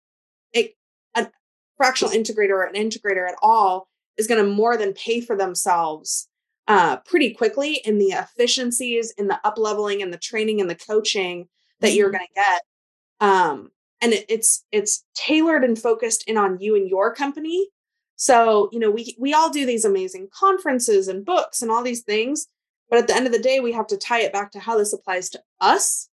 [0.52, 0.74] it,
[1.14, 1.28] a
[1.76, 6.28] fractional integrator or an integrator at all is going to more than pay for themselves
[6.66, 10.74] uh, pretty quickly in the efficiencies, in the up leveling, and the training and the
[10.74, 11.96] coaching that mm-hmm.
[11.96, 12.62] you're going to get.
[13.20, 13.70] Um,
[14.04, 17.68] and it, it's it's tailored and focused in on you and your company.
[18.16, 22.02] So you know we we all do these amazing conferences and books and all these
[22.02, 22.46] things
[22.94, 24.78] but at the end of the day we have to tie it back to how
[24.78, 26.08] this applies to us.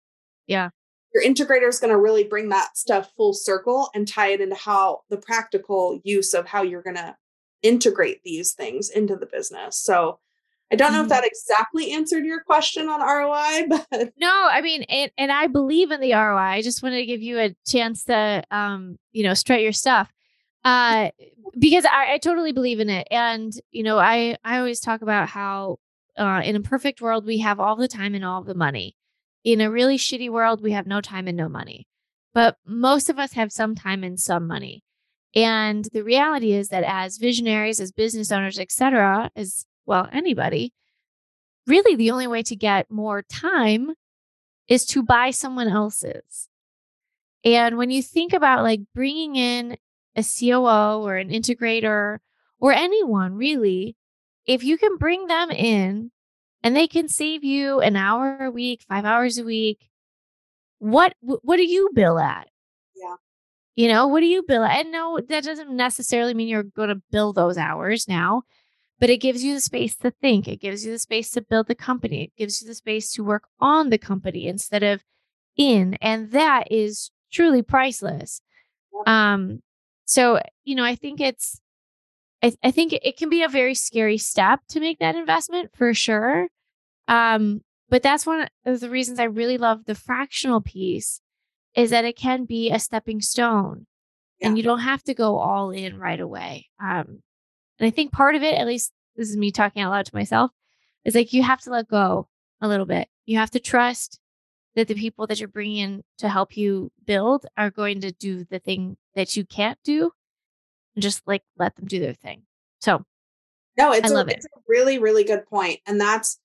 [0.47, 0.69] Yeah.
[1.13, 4.55] Your integrator is going to really bring that stuff full circle and tie it into
[4.55, 7.15] how the practical use of how you're going to
[7.61, 9.77] integrate these things into the business.
[9.77, 10.19] So
[10.71, 11.09] I don't know if mm-hmm.
[11.09, 15.91] that exactly answered your question on ROI, but no, I mean, and, and I believe
[15.91, 16.37] in the ROI.
[16.37, 20.09] I just wanted to give you a chance to, um, you know, strut your stuff,
[20.63, 21.09] uh,
[21.57, 23.07] because I, I totally believe in it.
[23.11, 25.79] And you know, I I always talk about how,
[26.17, 28.95] uh, in a perfect world we have all the time and all the money.
[29.43, 31.87] In a really shitty world, we have no time and no money.
[32.33, 34.83] But most of us have some time and some money.
[35.35, 40.71] And the reality is that as visionaries, as business owners, etc., as well, anybody,
[41.67, 43.91] really the only way to get more time
[44.69, 46.47] is to buy someone else's.
[47.43, 49.75] And when you think about like bringing in
[50.15, 52.19] a COO or an integrator
[52.61, 53.97] or anyone really,
[54.45, 56.11] if you can bring them in
[56.63, 59.89] and they can save you an hour a week, 5 hours a week,
[60.79, 62.47] what what do you bill at?
[62.95, 63.15] Yeah.
[63.75, 64.85] You know, what do you bill at?
[64.85, 68.43] And no, that doesn't necessarily mean you're going to bill those hours now
[69.01, 70.47] but it gives you the space to think.
[70.47, 72.25] It gives you the space to build the company.
[72.25, 75.03] It gives you the space to work on the company instead of
[75.57, 75.95] in.
[75.95, 78.41] And that is truly priceless.
[79.07, 79.63] Um,
[80.05, 81.59] so, you know, I think it's,
[82.43, 85.95] I, I think it can be a very scary step to make that investment for
[85.95, 86.49] sure.
[87.07, 91.21] Um, but that's one of the reasons I really love the fractional piece
[91.75, 93.87] is that it can be a stepping stone
[94.39, 94.47] yeah.
[94.47, 96.67] and you don't have to go all in right away.
[96.79, 97.23] Um,
[97.81, 100.15] and I think part of it, at least this is me talking out loud to
[100.15, 100.51] myself,
[101.03, 102.27] is like you have to let go
[102.61, 103.07] a little bit.
[103.25, 104.19] You have to trust
[104.75, 108.45] that the people that you're bringing in to help you build are going to do
[108.45, 110.11] the thing that you can't do
[110.95, 112.43] and just like let them do their thing.
[112.81, 113.03] So,
[113.79, 114.29] no, it's, a, it.
[114.29, 115.79] it's a really, really good point.
[115.87, 116.39] And that's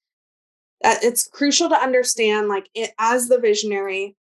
[0.83, 4.17] that it's crucial to understand like it as the visionary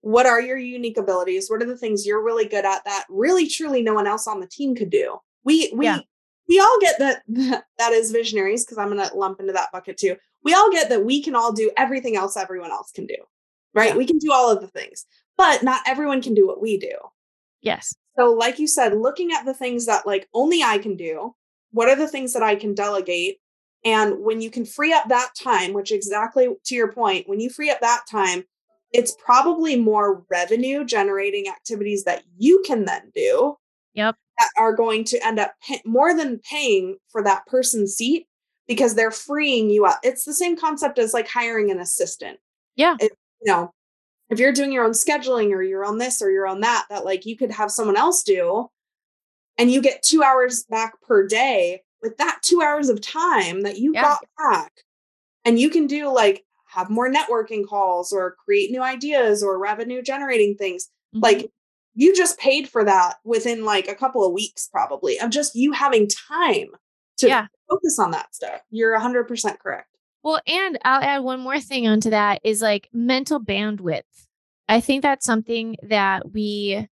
[0.00, 3.48] what are your unique abilities what are the things you're really good at that really
[3.48, 6.00] truly no one else on the team could do we we yeah.
[6.48, 7.22] We all get that
[7.78, 10.88] that is visionaries because i'm going to lump into that bucket too we all get
[10.88, 13.16] that we can all do everything else everyone else can do
[13.74, 13.96] right yeah.
[13.96, 15.06] we can do all of the things
[15.36, 16.94] but not everyone can do what we do
[17.60, 21.34] yes so like you said looking at the things that like only i can do
[21.70, 23.38] what are the things that i can delegate
[23.84, 27.48] and when you can free up that time, which exactly to your point, when you
[27.48, 28.44] free up that time,
[28.92, 33.56] it's probably more revenue generating activities that you can then do.
[33.94, 34.16] Yep.
[34.38, 38.26] That are going to end up pay- more than paying for that person's seat
[38.68, 39.98] because they're freeing you up.
[40.02, 42.38] It's the same concept as like hiring an assistant.
[42.76, 42.96] Yeah.
[43.00, 43.10] If,
[43.42, 43.72] you know,
[44.30, 47.04] if you're doing your own scheduling or you're on this or you're on that, that
[47.04, 48.68] like you could have someone else do
[49.56, 53.78] and you get two hours back per day with that two hours of time that
[53.78, 54.02] you yeah.
[54.02, 54.72] got back
[55.44, 60.02] and you can do like have more networking calls or create new ideas or revenue
[60.02, 61.22] generating things mm-hmm.
[61.22, 61.50] like
[61.98, 65.72] you just paid for that within like a couple of weeks probably of just you
[65.72, 66.68] having time
[67.16, 67.46] to yeah.
[67.68, 69.88] focus on that stuff you're 100% correct
[70.22, 74.02] well and i'll add one more thing onto that is like mental bandwidth
[74.68, 76.86] i think that's something that we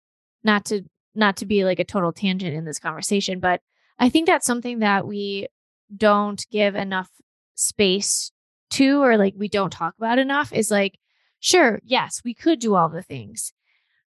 [0.44, 0.84] not to
[1.16, 3.62] not to be like a total tangent in this conversation but
[4.00, 5.48] I think that's something that we
[5.96, 7.10] don't give enough
[7.56, 8.32] space
[8.72, 10.98] to, or like we don't talk about enough is like,
[11.39, 13.54] sure, yes, we could do all the things.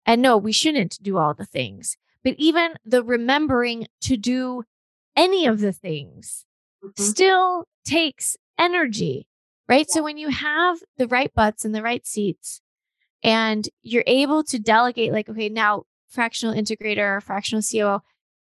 [0.07, 1.97] And no, we shouldn't do all the things.
[2.23, 4.63] But even the remembering to do
[5.15, 6.45] any of the things
[6.83, 7.03] mm-hmm.
[7.03, 9.27] still takes energy,
[9.67, 9.85] right?
[9.89, 9.93] Yeah.
[9.93, 12.61] So when you have the right butts in the right seats
[13.21, 18.01] and you're able to delegate, like, okay, now fractional integrator, fractional COO,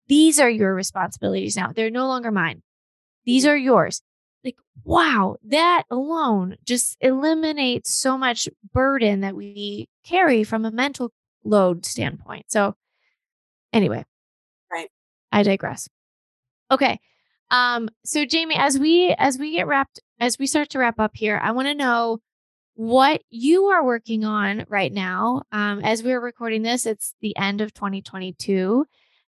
[0.07, 1.71] these are your responsibilities now.
[1.73, 2.61] They're no longer mine.
[3.25, 3.51] These mm-hmm.
[3.51, 4.01] are yours.
[4.43, 11.11] Like, wow, that alone just eliminates so much burden that we carry from a mental
[11.43, 12.45] load standpoint.
[12.49, 12.75] So,
[13.73, 14.05] anyway,
[14.71, 14.89] right.
[15.31, 15.87] I digress.
[16.71, 16.99] Okay.
[17.49, 21.11] Um, so Jamie, as we as we get wrapped, as we start to wrap up
[21.15, 22.19] here, I want to know
[22.75, 25.43] what you are working on right now.
[25.51, 28.85] Um, as we're recording this, it's the end of 2022.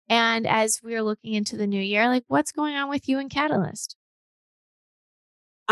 [0.08, 3.30] And as we're looking into the new year, like what's going on with you and
[3.30, 3.96] Catalyst?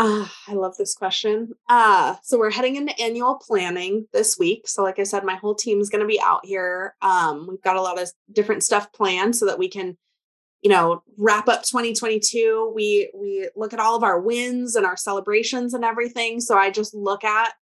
[0.00, 1.54] Ah, I love this question.
[1.68, 4.68] Uh, so we're heading into annual planning this week.
[4.68, 6.94] So, like I said, my whole team is going to be out here.
[7.02, 9.98] Um, we've got a lot of different stuff planned so that we can,
[10.62, 12.72] you know, wrap up 2022.
[12.74, 16.40] We we look at all of our wins and our celebrations and everything.
[16.40, 17.54] So I just look at,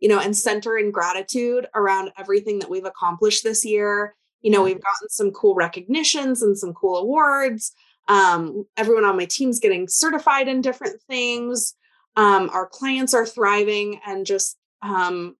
[0.00, 4.64] you know, and center in gratitude around everything that we've accomplished this year you know,
[4.64, 7.72] we've gotten some cool recognitions and some cool awards.
[8.08, 11.74] Um, everyone on my team's getting certified in different things.
[12.16, 15.36] Um, our clients are thriving and just, um,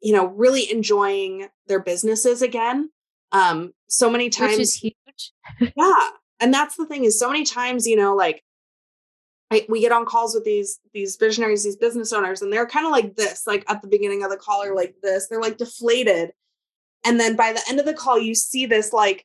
[0.00, 2.90] you know, really enjoying their businesses again.
[3.32, 5.32] Um, so many times, which is huge.
[5.76, 6.08] yeah,
[6.40, 8.42] and that's the thing is, so many times, you know, like
[9.50, 12.86] I, we get on calls with these these visionaries, these business owners, and they're kind
[12.86, 15.28] of like this, like at the beginning of the call, or like this.
[15.28, 16.32] They're like deflated
[17.06, 19.24] and then by the end of the call you see this like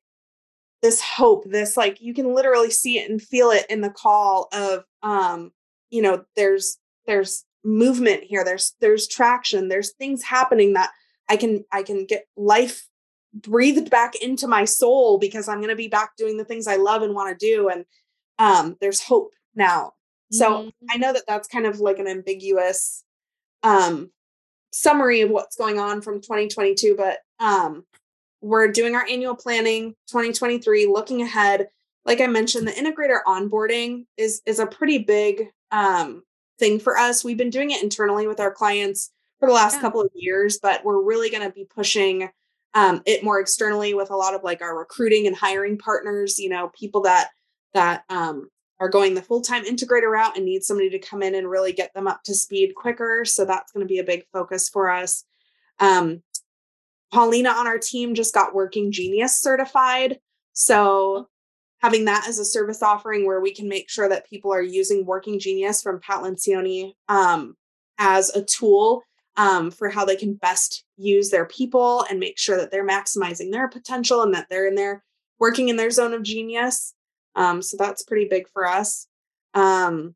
[0.82, 4.48] this hope this like you can literally see it and feel it in the call
[4.54, 5.52] of um
[5.90, 6.78] you know there's
[7.12, 10.91] there's movement here there's there's traction there's things happening that
[11.30, 12.88] i can i can get life
[13.34, 16.76] breathed back into my soul because i'm going to be back doing the things i
[16.76, 17.86] love and want to do and
[18.39, 19.91] um there's hope now
[20.32, 20.69] so mm-hmm.
[20.89, 23.04] i know that that's kind of like an ambiguous
[23.62, 24.10] um
[24.74, 27.84] summary of what's going on from 2022 but um,
[28.41, 31.67] we're doing our annual planning 2023, looking ahead.
[32.06, 36.24] Like I mentioned, the integrator onboarding is is a pretty big um,
[36.62, 37.26] thing for us.
[37.26, 39.82] We've been doing it internally with our clients for the last yeah.
[39.82, 42.30] couple of years, but we're really going to be pushing
[42.74, 46.39] um, it more externally with a lot of like our recruiting and hiring partners.
[46.39, 47.30] You know, people that
[47.74, 51.36] that um, are going the full time integrator route and need somebody to come in
[51.36, 53.26] and really get them up to speed quicker.
[53.26, 55.26] So that's going to be a big focus for us.
[55.80, 56.22] Um,
[57.12, 60.20] Paulina on our team just got Working Genius certified.
[60.53, 61.28] So
[61.82, 65.06] having that as a service offering where we can make sure that people are using
[65.06, 67.56] Working Genius from Pat Lencioni um,
[67.98, 69.04] as a tool
[69.38, 73.52] um, for how they can best use their people and make sure that they're maximizing
[73.52, 75.04] their potential and that they're in there
[75.40, 76.94] working in their zone of genius.
[77.36, 79.08] Um, so that's pretty big for us.
[79.54, 80.16] Um,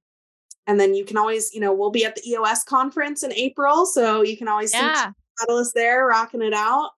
[0.68, 3.86] and then you can always, you know, we'll be at the EOS conference in April,
[3.86, 5.07] so you can always yeah.
[5.07, 6.91] see Catalyst there rocking it out.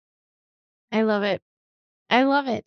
[0.93, 1.41] I love it.
[2.11, 2.65] I love it.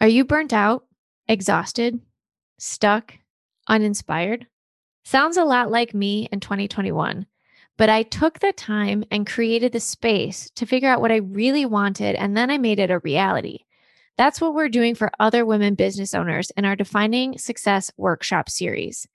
[0.00, 0.84] Are you burnt out,
[1.32, 2.00] exhausted,
[2.58, 3.14] stuck,
[3.68, 4.46] uninspired?
[5.04, 7.26] Sounds a lot like me in 2021,
[7.76, 11.66] but I took the time and created the space to figure out what I really
[11.66, 13.60] wanted, and then I made it a reality.
[14.16, 19.08] That's what we're doing for other women business owners in our Defining Success Workshop series.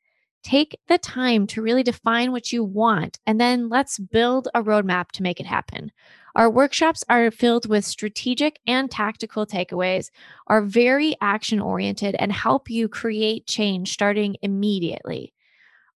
[0.44, 5.12] Take the time to really define what you want, and then let's build a roadmap
[5.12, 5.92] to make it happen.
[6.38, 10.12] Our workshops are filled with strategic and tactical takeaways,
[10.46, 15.34] are very action oriented, and help you create change starting immediately.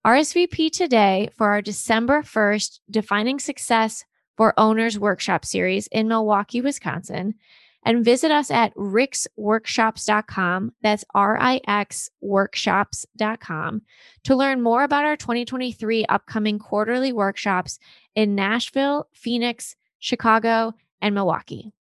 [0.03, 4.03] RSVP today for our December 1st Defining Success
[4.35, 7.35] for Owners Workshop series in Milwaukee, Wisconsin
[7.83, 10.73] and visit us at rixworkshops.com.
[10.81, 13.81] That's R I X workshops.com
[14.23, 17.77] to learn more about our 2023 upcoming quarterly workshops
[18.15, 21.71] in Nashville, Phoenix, Chicago, and Milwaukee.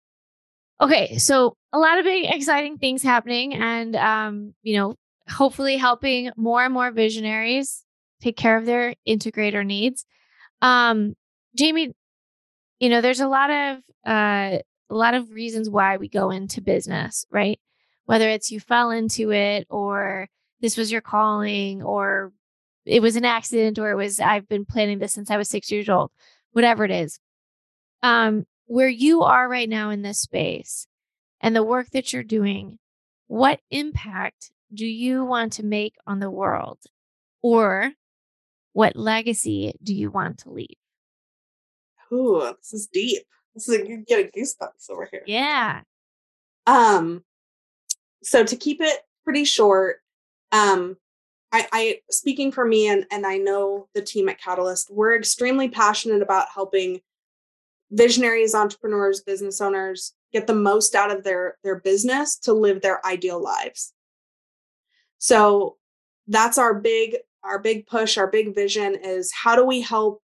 [0.81, 4.95] Okay, so a lot of big, exciting things happening, and um, you know,
[5.29, 7.85] hopefully helping more and more visionaries
[8.21, 10.05] take care of their integrator needs.
[10.63, 11.15] Um,
[11.57, 11.93] Jamie,
[12.79, 14.59] you know, there's a lot of uh,
[14.91, 17.59] a lot of reasons why we go into business, right?
[18.05, 20.29] Whether it's you fell into it or
[20.61, 22.33] this was your calling or
[22.85, 25.71] it was an accident or it was I've been planning this since I was 6
[25.71, 26.11] years old.
[26.53, 27.21] Whatever it is.
[28.03, 30.87] Um where you are right now in this space
[31.41, 32.79] and the work that you're doing,
[33.27, 36.79] what impact do you want to make on the world?
[37.43, 37.93] Or
[38.73, 40.77] what legacy do you want to leave?
[42.13, 43.23] Ooh, this is deep.
[43.55, 45.23] It's like you're getting goosebumps over here.
[45.27, 45.83] Yeah.
[46.67, 47.25] Um,
[48.23, 49.97] so to keep it pretty short,
[50.53, 50.97] um,
[51.53, 55.69] I, I speaking for me and and I know the team at Catalyst, we're extremely
[55.69, 57.01] passionate about helping
[57.91, 63.05] visionaries, entrepreneurs, business owners get the most out of their their business to live their
[63.05, 63.93] ideal lives.
[65.19, 65.77] So
[66.29, 70.23] that's our big our big push, our big vision is how do we help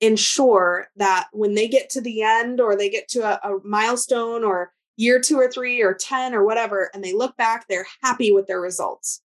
[0.00, 4.42] ensure that when they get to the end or they get to a, a, milestone
[4.42, 8.32] or year two or three or 10 or whatever, and they look back, they're happy
[8.32, 9.22] with their results.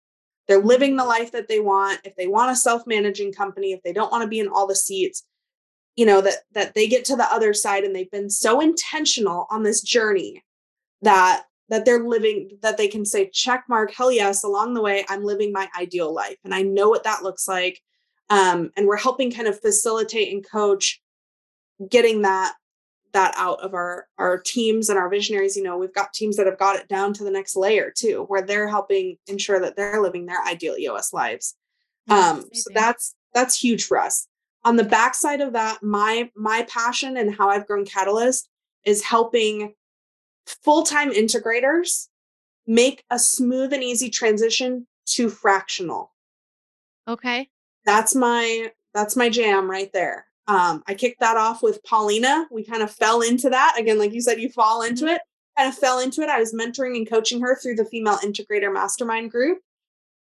[0.49, 2.01] They're living the life that they want.
[2.05, 4.77] If they want a self-managing company, if they don't want to be in all the
[4.77, 5.25] seats,
[5.97, 9.47] you know, that that they get to the other side and they've been so intentional
[9.51, 10.45] on this journey
[11.03, 15.05] that that they're living that they can say check mark hell yes along the way
[15.09, 17.81] i'm living my ideal life and i know what that looks like.
[18.29, 21.01] Um, and we're helping kind of facilitate and coach
[21.89, 22.55] getting that
[23.13, 26.47] that out of our our teams and our visionaries you know we've got teams that
[26.47, 30.03] have got it down to the next layer too where they're helping ensure that they're
[30.03, 31.55] living their ideal eos lives.
[32.11, 34.27] Um so that's that's huge for us
[34.67, 38.49] on the backside of that my my passion and how i've grown catalyst
[38.85, 39.73] is helping
[40.47, 42.09] full-time integrators
[42.67, 46.13] make a smooth and easy transition to fractional
[47.09, 47.49] okay
[47.87, 50.27] that's my that's my jam right there.
[50.49, 52.47] Um, I kicked that off with Paulina.
[52.51, 55.15] We kind of fell into that again, like you said, you fall into mm-hmm.
[55.15, 55.23] it.
[55.57, 56.29] Kind of fell into it.
[56.29, 59.61] I was mentoring and coaching her through the Female Integrator Mastermind group,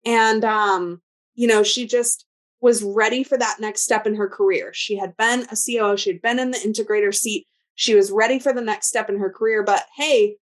[0.05, 1.01] and um,
[1.35, 2.25] you know, she just
[2.61, 4.71] was ready for that next step in her career.
[4.73, 7.47] She had been a COO, she had been in the integrator seat.
[7.75, 10.37] She was ready for the next step in her career, but hey,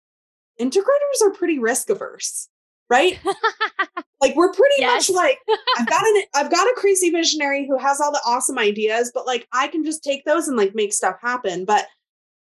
[0.61, 2.49] integrators are pretty risk averse
[2.91, 3.19] right?
[4.21, 5.09] like we're pretty yes.
[5.09, 5.39] much like
[5.79, 9.27] I've got an I've got a crazy visionary who has all the awesome ideas, but
[9.27, 11.65] like I can just take those and like make stuff happen.
[11.65, 11.87] But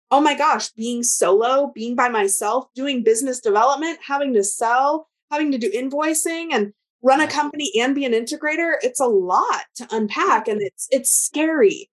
[0.09, 5.51] oh my gosh, being solo, being by myself, doing business development, having to sell, having
[5.51, 9.87] to do invoicing and run a company and be an integrator, it's a lot to
[9.91, 11.89] unpack and it's it's scary.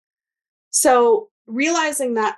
[0.69, 2.37] So realizing that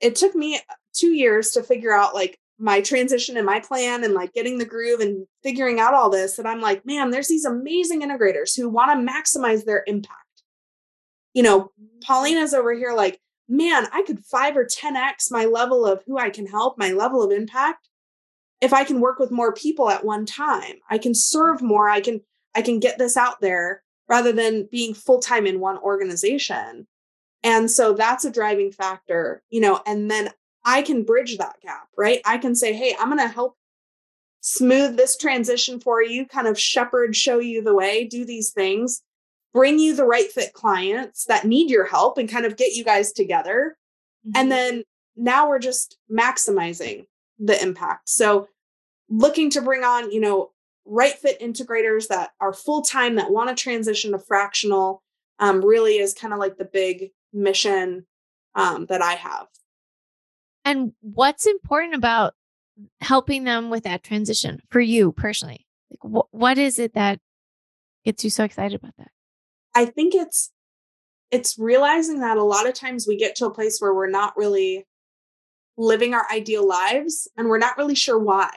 [0.00, 4.04] it took me uh, 2 years to figure out like my transition and my plan
[4.04, 7.28] and like getting the groove and figuring out all this that I'm like, man, there's
[7.28, 10.18] these amazing integrators who want to maximize their impact.
[11.34, 11.98] You know, mm-hmm.
[12.04, 16.30] Paulina's over here like, man, I could 5 or 10x my level of who I
[16.30, 17.88] can help, my level of impact
[18.62, 20.76] if I can work with more people at one time.
[20.88, 22.22] I can serve more, I can
[22.54, 26.86] I can get this out there rather than being full-time in one organization.
[27.42, 30.30] And so that's a driving factor, you know, and then
[30.64, 32.20] I can bridge that gap, right?
[32.24, 33.56] I can say, hey, I'm going to help
[34.42, 39.02] smooth this transition for you, kind of shepherd, show you the way, do these things,
[39.54, 42.84] bring you the right fit clients that need your help and kind of get you
[42.84, 43.76] guys together.
[44.26, 44.36] Mm-hmm.
[44.36, 44.84] And then
[45.16, 47.06] now we're just maximizing
[47.38, 48.08] the impact.
[48.08, 48.48] So
[49.12, 50.50] looking to bring on, you know,
[50.84, 55.02] right fit integrators that are full time that want to transition to fractional
[55.38, 58.06] um, really is kind of like the big mission
[58.54, 59.46] um, that I have.
[60.64, 62.34] And what's important about
[63.00, 65.66] helping them with that transition for you personally?
[65.90, 67.20] Like, wh- what is it that
[68.04, 69.10] gets you so excited about that?
[69.74, 70.52] I think it's
[71.30, 74.36] it's realizing that a lot of times we get to a place where we're not
[74.36, 74.86] really
[75.78, 78.50] living our ideal lives and we're not really sure why.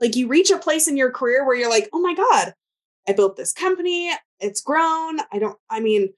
[0.00, 2.54] Like you reach a place in your career where you're like, "Oh my god,
[3.08, 5.18] I built this company, it's grown.
[5.32, 6.12] I don't I mean,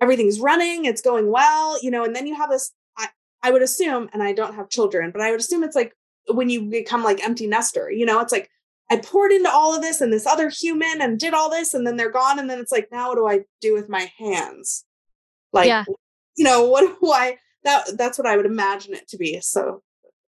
[0.00, 3.08] everything's running, it's going well, you know, and then you have this I
[3.42, 5.94] I would assume and I don't have children, but I would assume it's like
[6.28, 8.50] when you become like empty nester, you know, it's like
[8.90, 11.86] I poured into all of this and this other human and did all this and
[11.86, 14.84] then they're gone and then it's like now what do I do with my hands?
[15.52, 15.84] Like yeah.
[16.36, 19.40] you know, what why that that's what I would imagine it to be.
[19.40, 19.82] So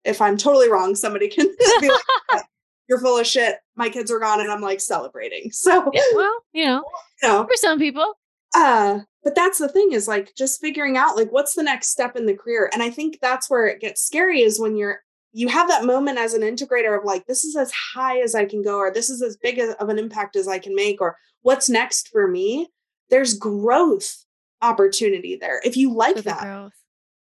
[0.04, 1.46] if I'm totally wrong, somebody can
[1.80, 1.88] be
[2.32, 2.44] like
[2.88, 3.56] you're full of shit.
[3.76, 5.50] My kids are gone and I'm like celebrating.
[5.58, 6.84] So yeah, well, you know,
[7.22, 8.14] you know, for some people.
[8.54, 12.16] Uh, but that's the thing is like just figuring out like what's the next step
[12.16, 12.70] in the career.
[12.72, 15.00] And I think that's where it gets scary is when you're
[15.32, 18.44] you have that moment as an integrator of like this is as high as i
[18.44, 21.16] can go or this is as big of an impact as i can make or
[21.42, 22.68] what's next for me
[23.10, 24.24] there's growth
[24.62, 26.72] opportunity there if you like that growth.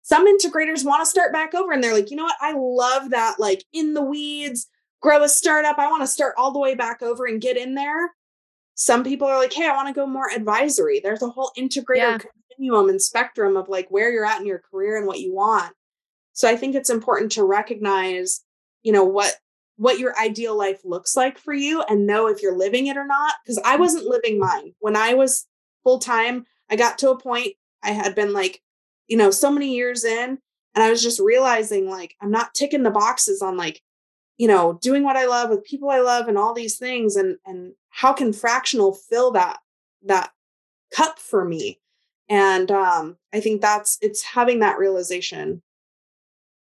[0.02, 3.12] some integrators want to start back over and they're like you know what i love
[3.12, 4.68] that like in the weeds
[5.04, 7.76] grow a startup i want to start all the way back over and get in
[7.76, 8.12] there
[8.74, 11.98] some people are like hey i want to go more advisory there's a whole integrator
[11.98, 12.18] yeah.
[12.18, 15.72] continuum and spectrum of like where you're at in your career and what you want
[16.34, 18.42] so I think it's important to recognize,
[18.82, 19.36] you know, what
[19.78, 23.08] what your ideal life looks like for you and know if you're living it or
[23.08, 23.82] not because I mm-hmm.
[23.82, 24.74] wasn't living mine.
[24.80, 25.48] When I was
[25.84, 28.62] full time, I got to a point I had been like,
[29.08, 30.38] you know, so many years in
[30.76, 33.82] and I was just realizing like I'm not ticking the boxes on like
[34.38, 37.38] you know doing what i love with people i love and all these things and
[37.46, 39.60] and how can fractional fill that
[40.04, 40.32] that
[40.92, 41.80] cup for me
[42.30, 45.62] and um i think that's it's having that realization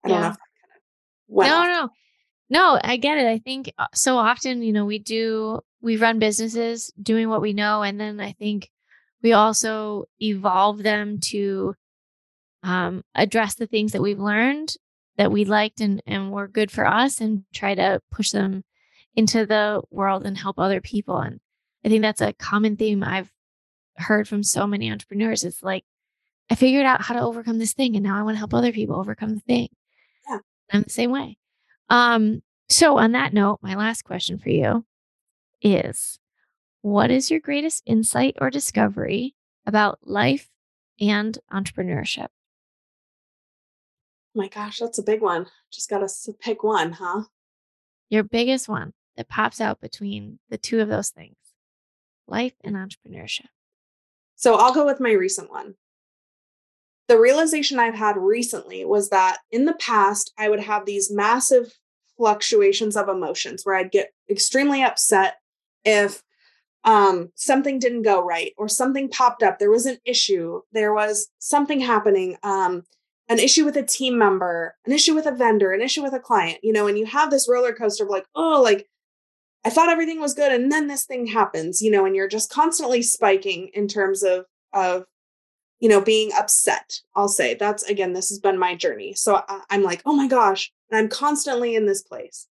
[0.04, 0.22] I don't yeah.
[0.22, 0.82] know if that kind of
[1.28, 1.90] went No, no.
[2.52, 3.28] No, I get it.
[3.28, 7.54] I think uh, so often, you know, we do we run businesses doing what we
[7.54, 8.70] know and then I think
[9.22, 11.76] we also evolve them to
[12.64, 14.76] um, address the things that we've learned
[15.20, 18.64] that we liked and, and were good for us and try to push them
[19.18, 21.18] into the world and help other people.
[21.18, 21.42] And
[21.84, 23.30] I think that's a common theme I've
[23.98, 25.44] heard from so many entrepreneurs.
[25.44, 25.84] It's like,
[26.50, 28.72] I figured out how to overcome this thing and now I want to help other
[28.72, 29.68] people overcome the thing.
[30.30, 30.40] Yeah.
[30.72, 31.38] I'm the same way.
[31.90, 34.86] Um, so, on that note, my last question for you
[35.62, 36.18] is
[36.82, 40.48] What is your greatest insight or discovery about life
[40.98, 42.28] and entrepreneurship?
[44.36, 45.48] My gosh, that's a big one.
[45.72, 47.24] Just got to pick one, huh?
[48.10, 51.36] Your biggest one that pops out between the two of those things
[52.28, 53.48] life and entrepreneurship.
[54.36, 55.76] So I'll go with my recent one
[57.10, 61.74] the realization I've had recently was that in the past, I would have these massive
[62.16, 65.38] fluctuations of emotions where I'd get extremely upset
[65.84, 66.22] if
[66.84, 69.58] um, something didn't go right or something popped up.
[69.58, 72.84] There was an issue, there was something happening, um,
[73.30, 76.20] an issue with a team member, an issue with a vendor, an issue with a
[76.20, 78.90] client, you know, and you have this roller coaster of like, oh, like
[79.64, 82.52] I thought everything was good and then this thing happens, you know, and you're just
[82.52, 85.06] constantly spiking in terms of of
[85.80, 87.00] you know, being upset.
[87.16, 89.14] I'll say that's again, this has been my journey.
[89.14, 92.48] So I, I'm like, oh my gosh, and I'm constantly in this place.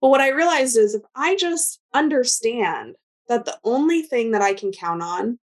[0.00, 2.96] But what I realized is if I just understand
[3.28, 5.38] that the only thing that I can count on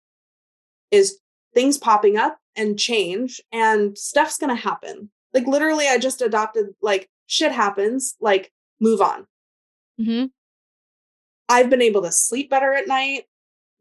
[0.89, 1.19] is
[1.53, 5.09] things popping up and change and stuff's going to happen.
[5.33, 9.25] Like literally, I just adopted like shit happens, like move on.
[9.99, 10.25] Mm-hmm.
[11.49, 13.25] I've been able to sleep better at night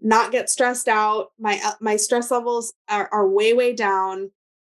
[0.02, 1.30] not get stressed out.
[1.38, 4.30] My uh, my stress levels are, are way way down.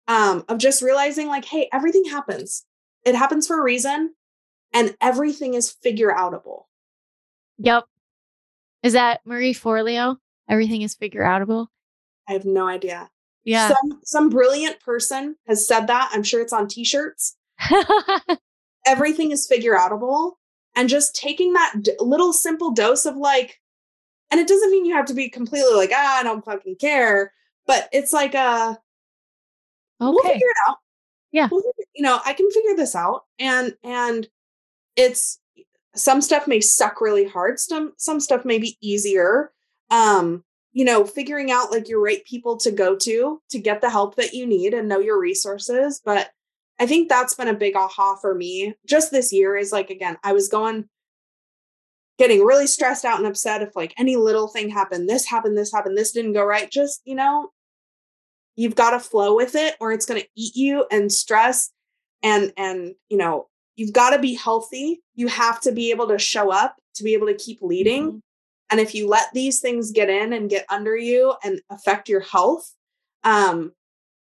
[0.07, 2.65] Um, of just realizing like, hey, everything happens.
[3.05, 4.15] It happens for a reason,
[4.73, 6.63] and everything is figure outable.
[7.59, 7.85] Yep.
[8.81, 10.17] Is that Marie Forleo?
[10.49, 11.67] Everything is figure outable.
[12.27, 13.11] I have no idea.
[13.49, 13.69] Yeah.
[13.69, 16.11] Some some brilliant person has said that.
[16.13, 17.35] I'm sure it's on t-shirts.
[18.85, 20.33] everything is figure outable.
[20.75, 23.59] And just taking that d- little simple dose of like,
[24.29, 27.33] and it doesn't mean you have to be completely like, ah, I don't fucking care.
[27.65, 28.75] But it's like uh
[29.99, 30.11] okay.
[30.11, 30.77] we'll figure it out.
[31.31, 31.47] Yeah.
[31.51, 31.63] We'll,
[31.95, 33.23] you know, I can figure this out.
[33.39, 34.27] And and
[34.95, 35.39] it's
[35.95, 37.59] some stuff may suck really hard.
[37.59, 39.51] Some some stuff may be easier.
[39.89, 40.43] Um,
[40.73, 44.15] you know, figuring out like your right people to go to to get the help
[44.15, 46.01] that you need and know your resources.
[46.03, 46.29] But
[46.79, 50.17] I think that's been a big aha for me just this year is like, again,
[50.23, 50.87] I was going
[52.17, 55.71] getting really stressed out and upset if like any little thing happened, this happened, this
[55.71, 56.69] happened, this didn't go right.
[56.69, 57.49] Just, you know,
[58.55, 61.71] you've got to flow with it or it's going to eat you and stress
[62.21, 65.01] and and you know, you've got to be healthy.
[65.15, 68.07] You have to be able to show up to be able to keep leading.
[68.07, 68.17] Mm-hmm.
[68.71, 72.19] And if you let these things get in and get under you and affect your
[72.19, 72.73] health,
[73.23, 73.73] um,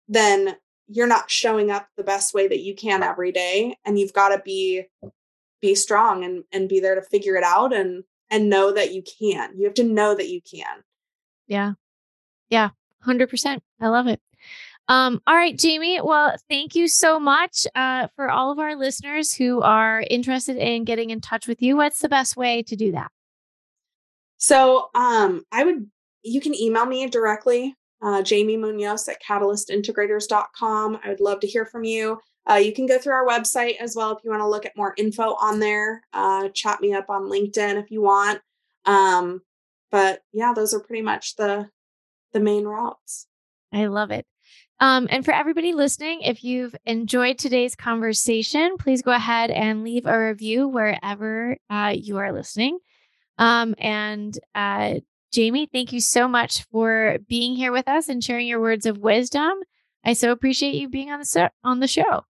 [0.08, 0.56] then
[0.88, 3.76] you're not showing up the best way that you can every day.
[3.84, 4.84] And you've got to be
[5.62, 9.02] be strong and and be there to figure it out and and know that you
[9.02, 9.56] can.
[9.56, 10.82] You have to know that you can.
[11.46, 11.72] Yeah.
[12.50, 12.70] Yeah.
[13.06, 13.60] 100%.
[13.80, 14.20] I love it.
[14.88, 16.00] Um, all right, Jamie.
[16.00, 20.84] Well, thank you so much uh, for all of our listeners who are interested in
[20.84, 21.76] getting in touch with you.
[21.76, 23.10] What's the best way to do that?
[24.38, 25.90] So um, I would,
[26.22, 30.98] you can email me directly, uh, Jamie Munoz at catalystintegrators.com.
[31.02, 32.18] I would love to hear from you.
[32.48, 34.76] Uh, you can go through our website as well if you want to look at
[34.76, 36.02] more info on there.
[36.12, 38.40] Uh, chat me up on LinkedIn if you want.
[38.84, 39.40] Um,
[39.90, 41.68] but yeah, those are pretty much the
[42.32, 43.26] the main routes.
[43.72, 44.26] I love it.
[44.78, 50.04] Um, and for everybody listening, if you've enjoyed today's conversation, please go ahead and leave
[50.04, 52.78] a review wherever uh, you are listening.
[53.38, 54.94] Um, and uh,
[55.32, 58.98] Jamie, thank you so much for being here with us and sharing your words of
[58.98, 59.52] wisdom.
[60.04, 62.24] I so appreciate you being on the so- on the show.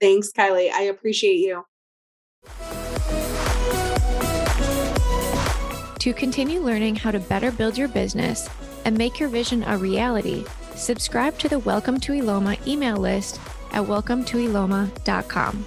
[0.00, 0.70] Thanks, Kiley.
[0.70, 1.64] I appreciate you.
[5.98, 8.48] To continue learning how to better build your business
[8.84, 10.44] and make your vision a reality,
[10.74, 15.66] subscribe to the Welcome to Eloma email list at welcometoeloma.com.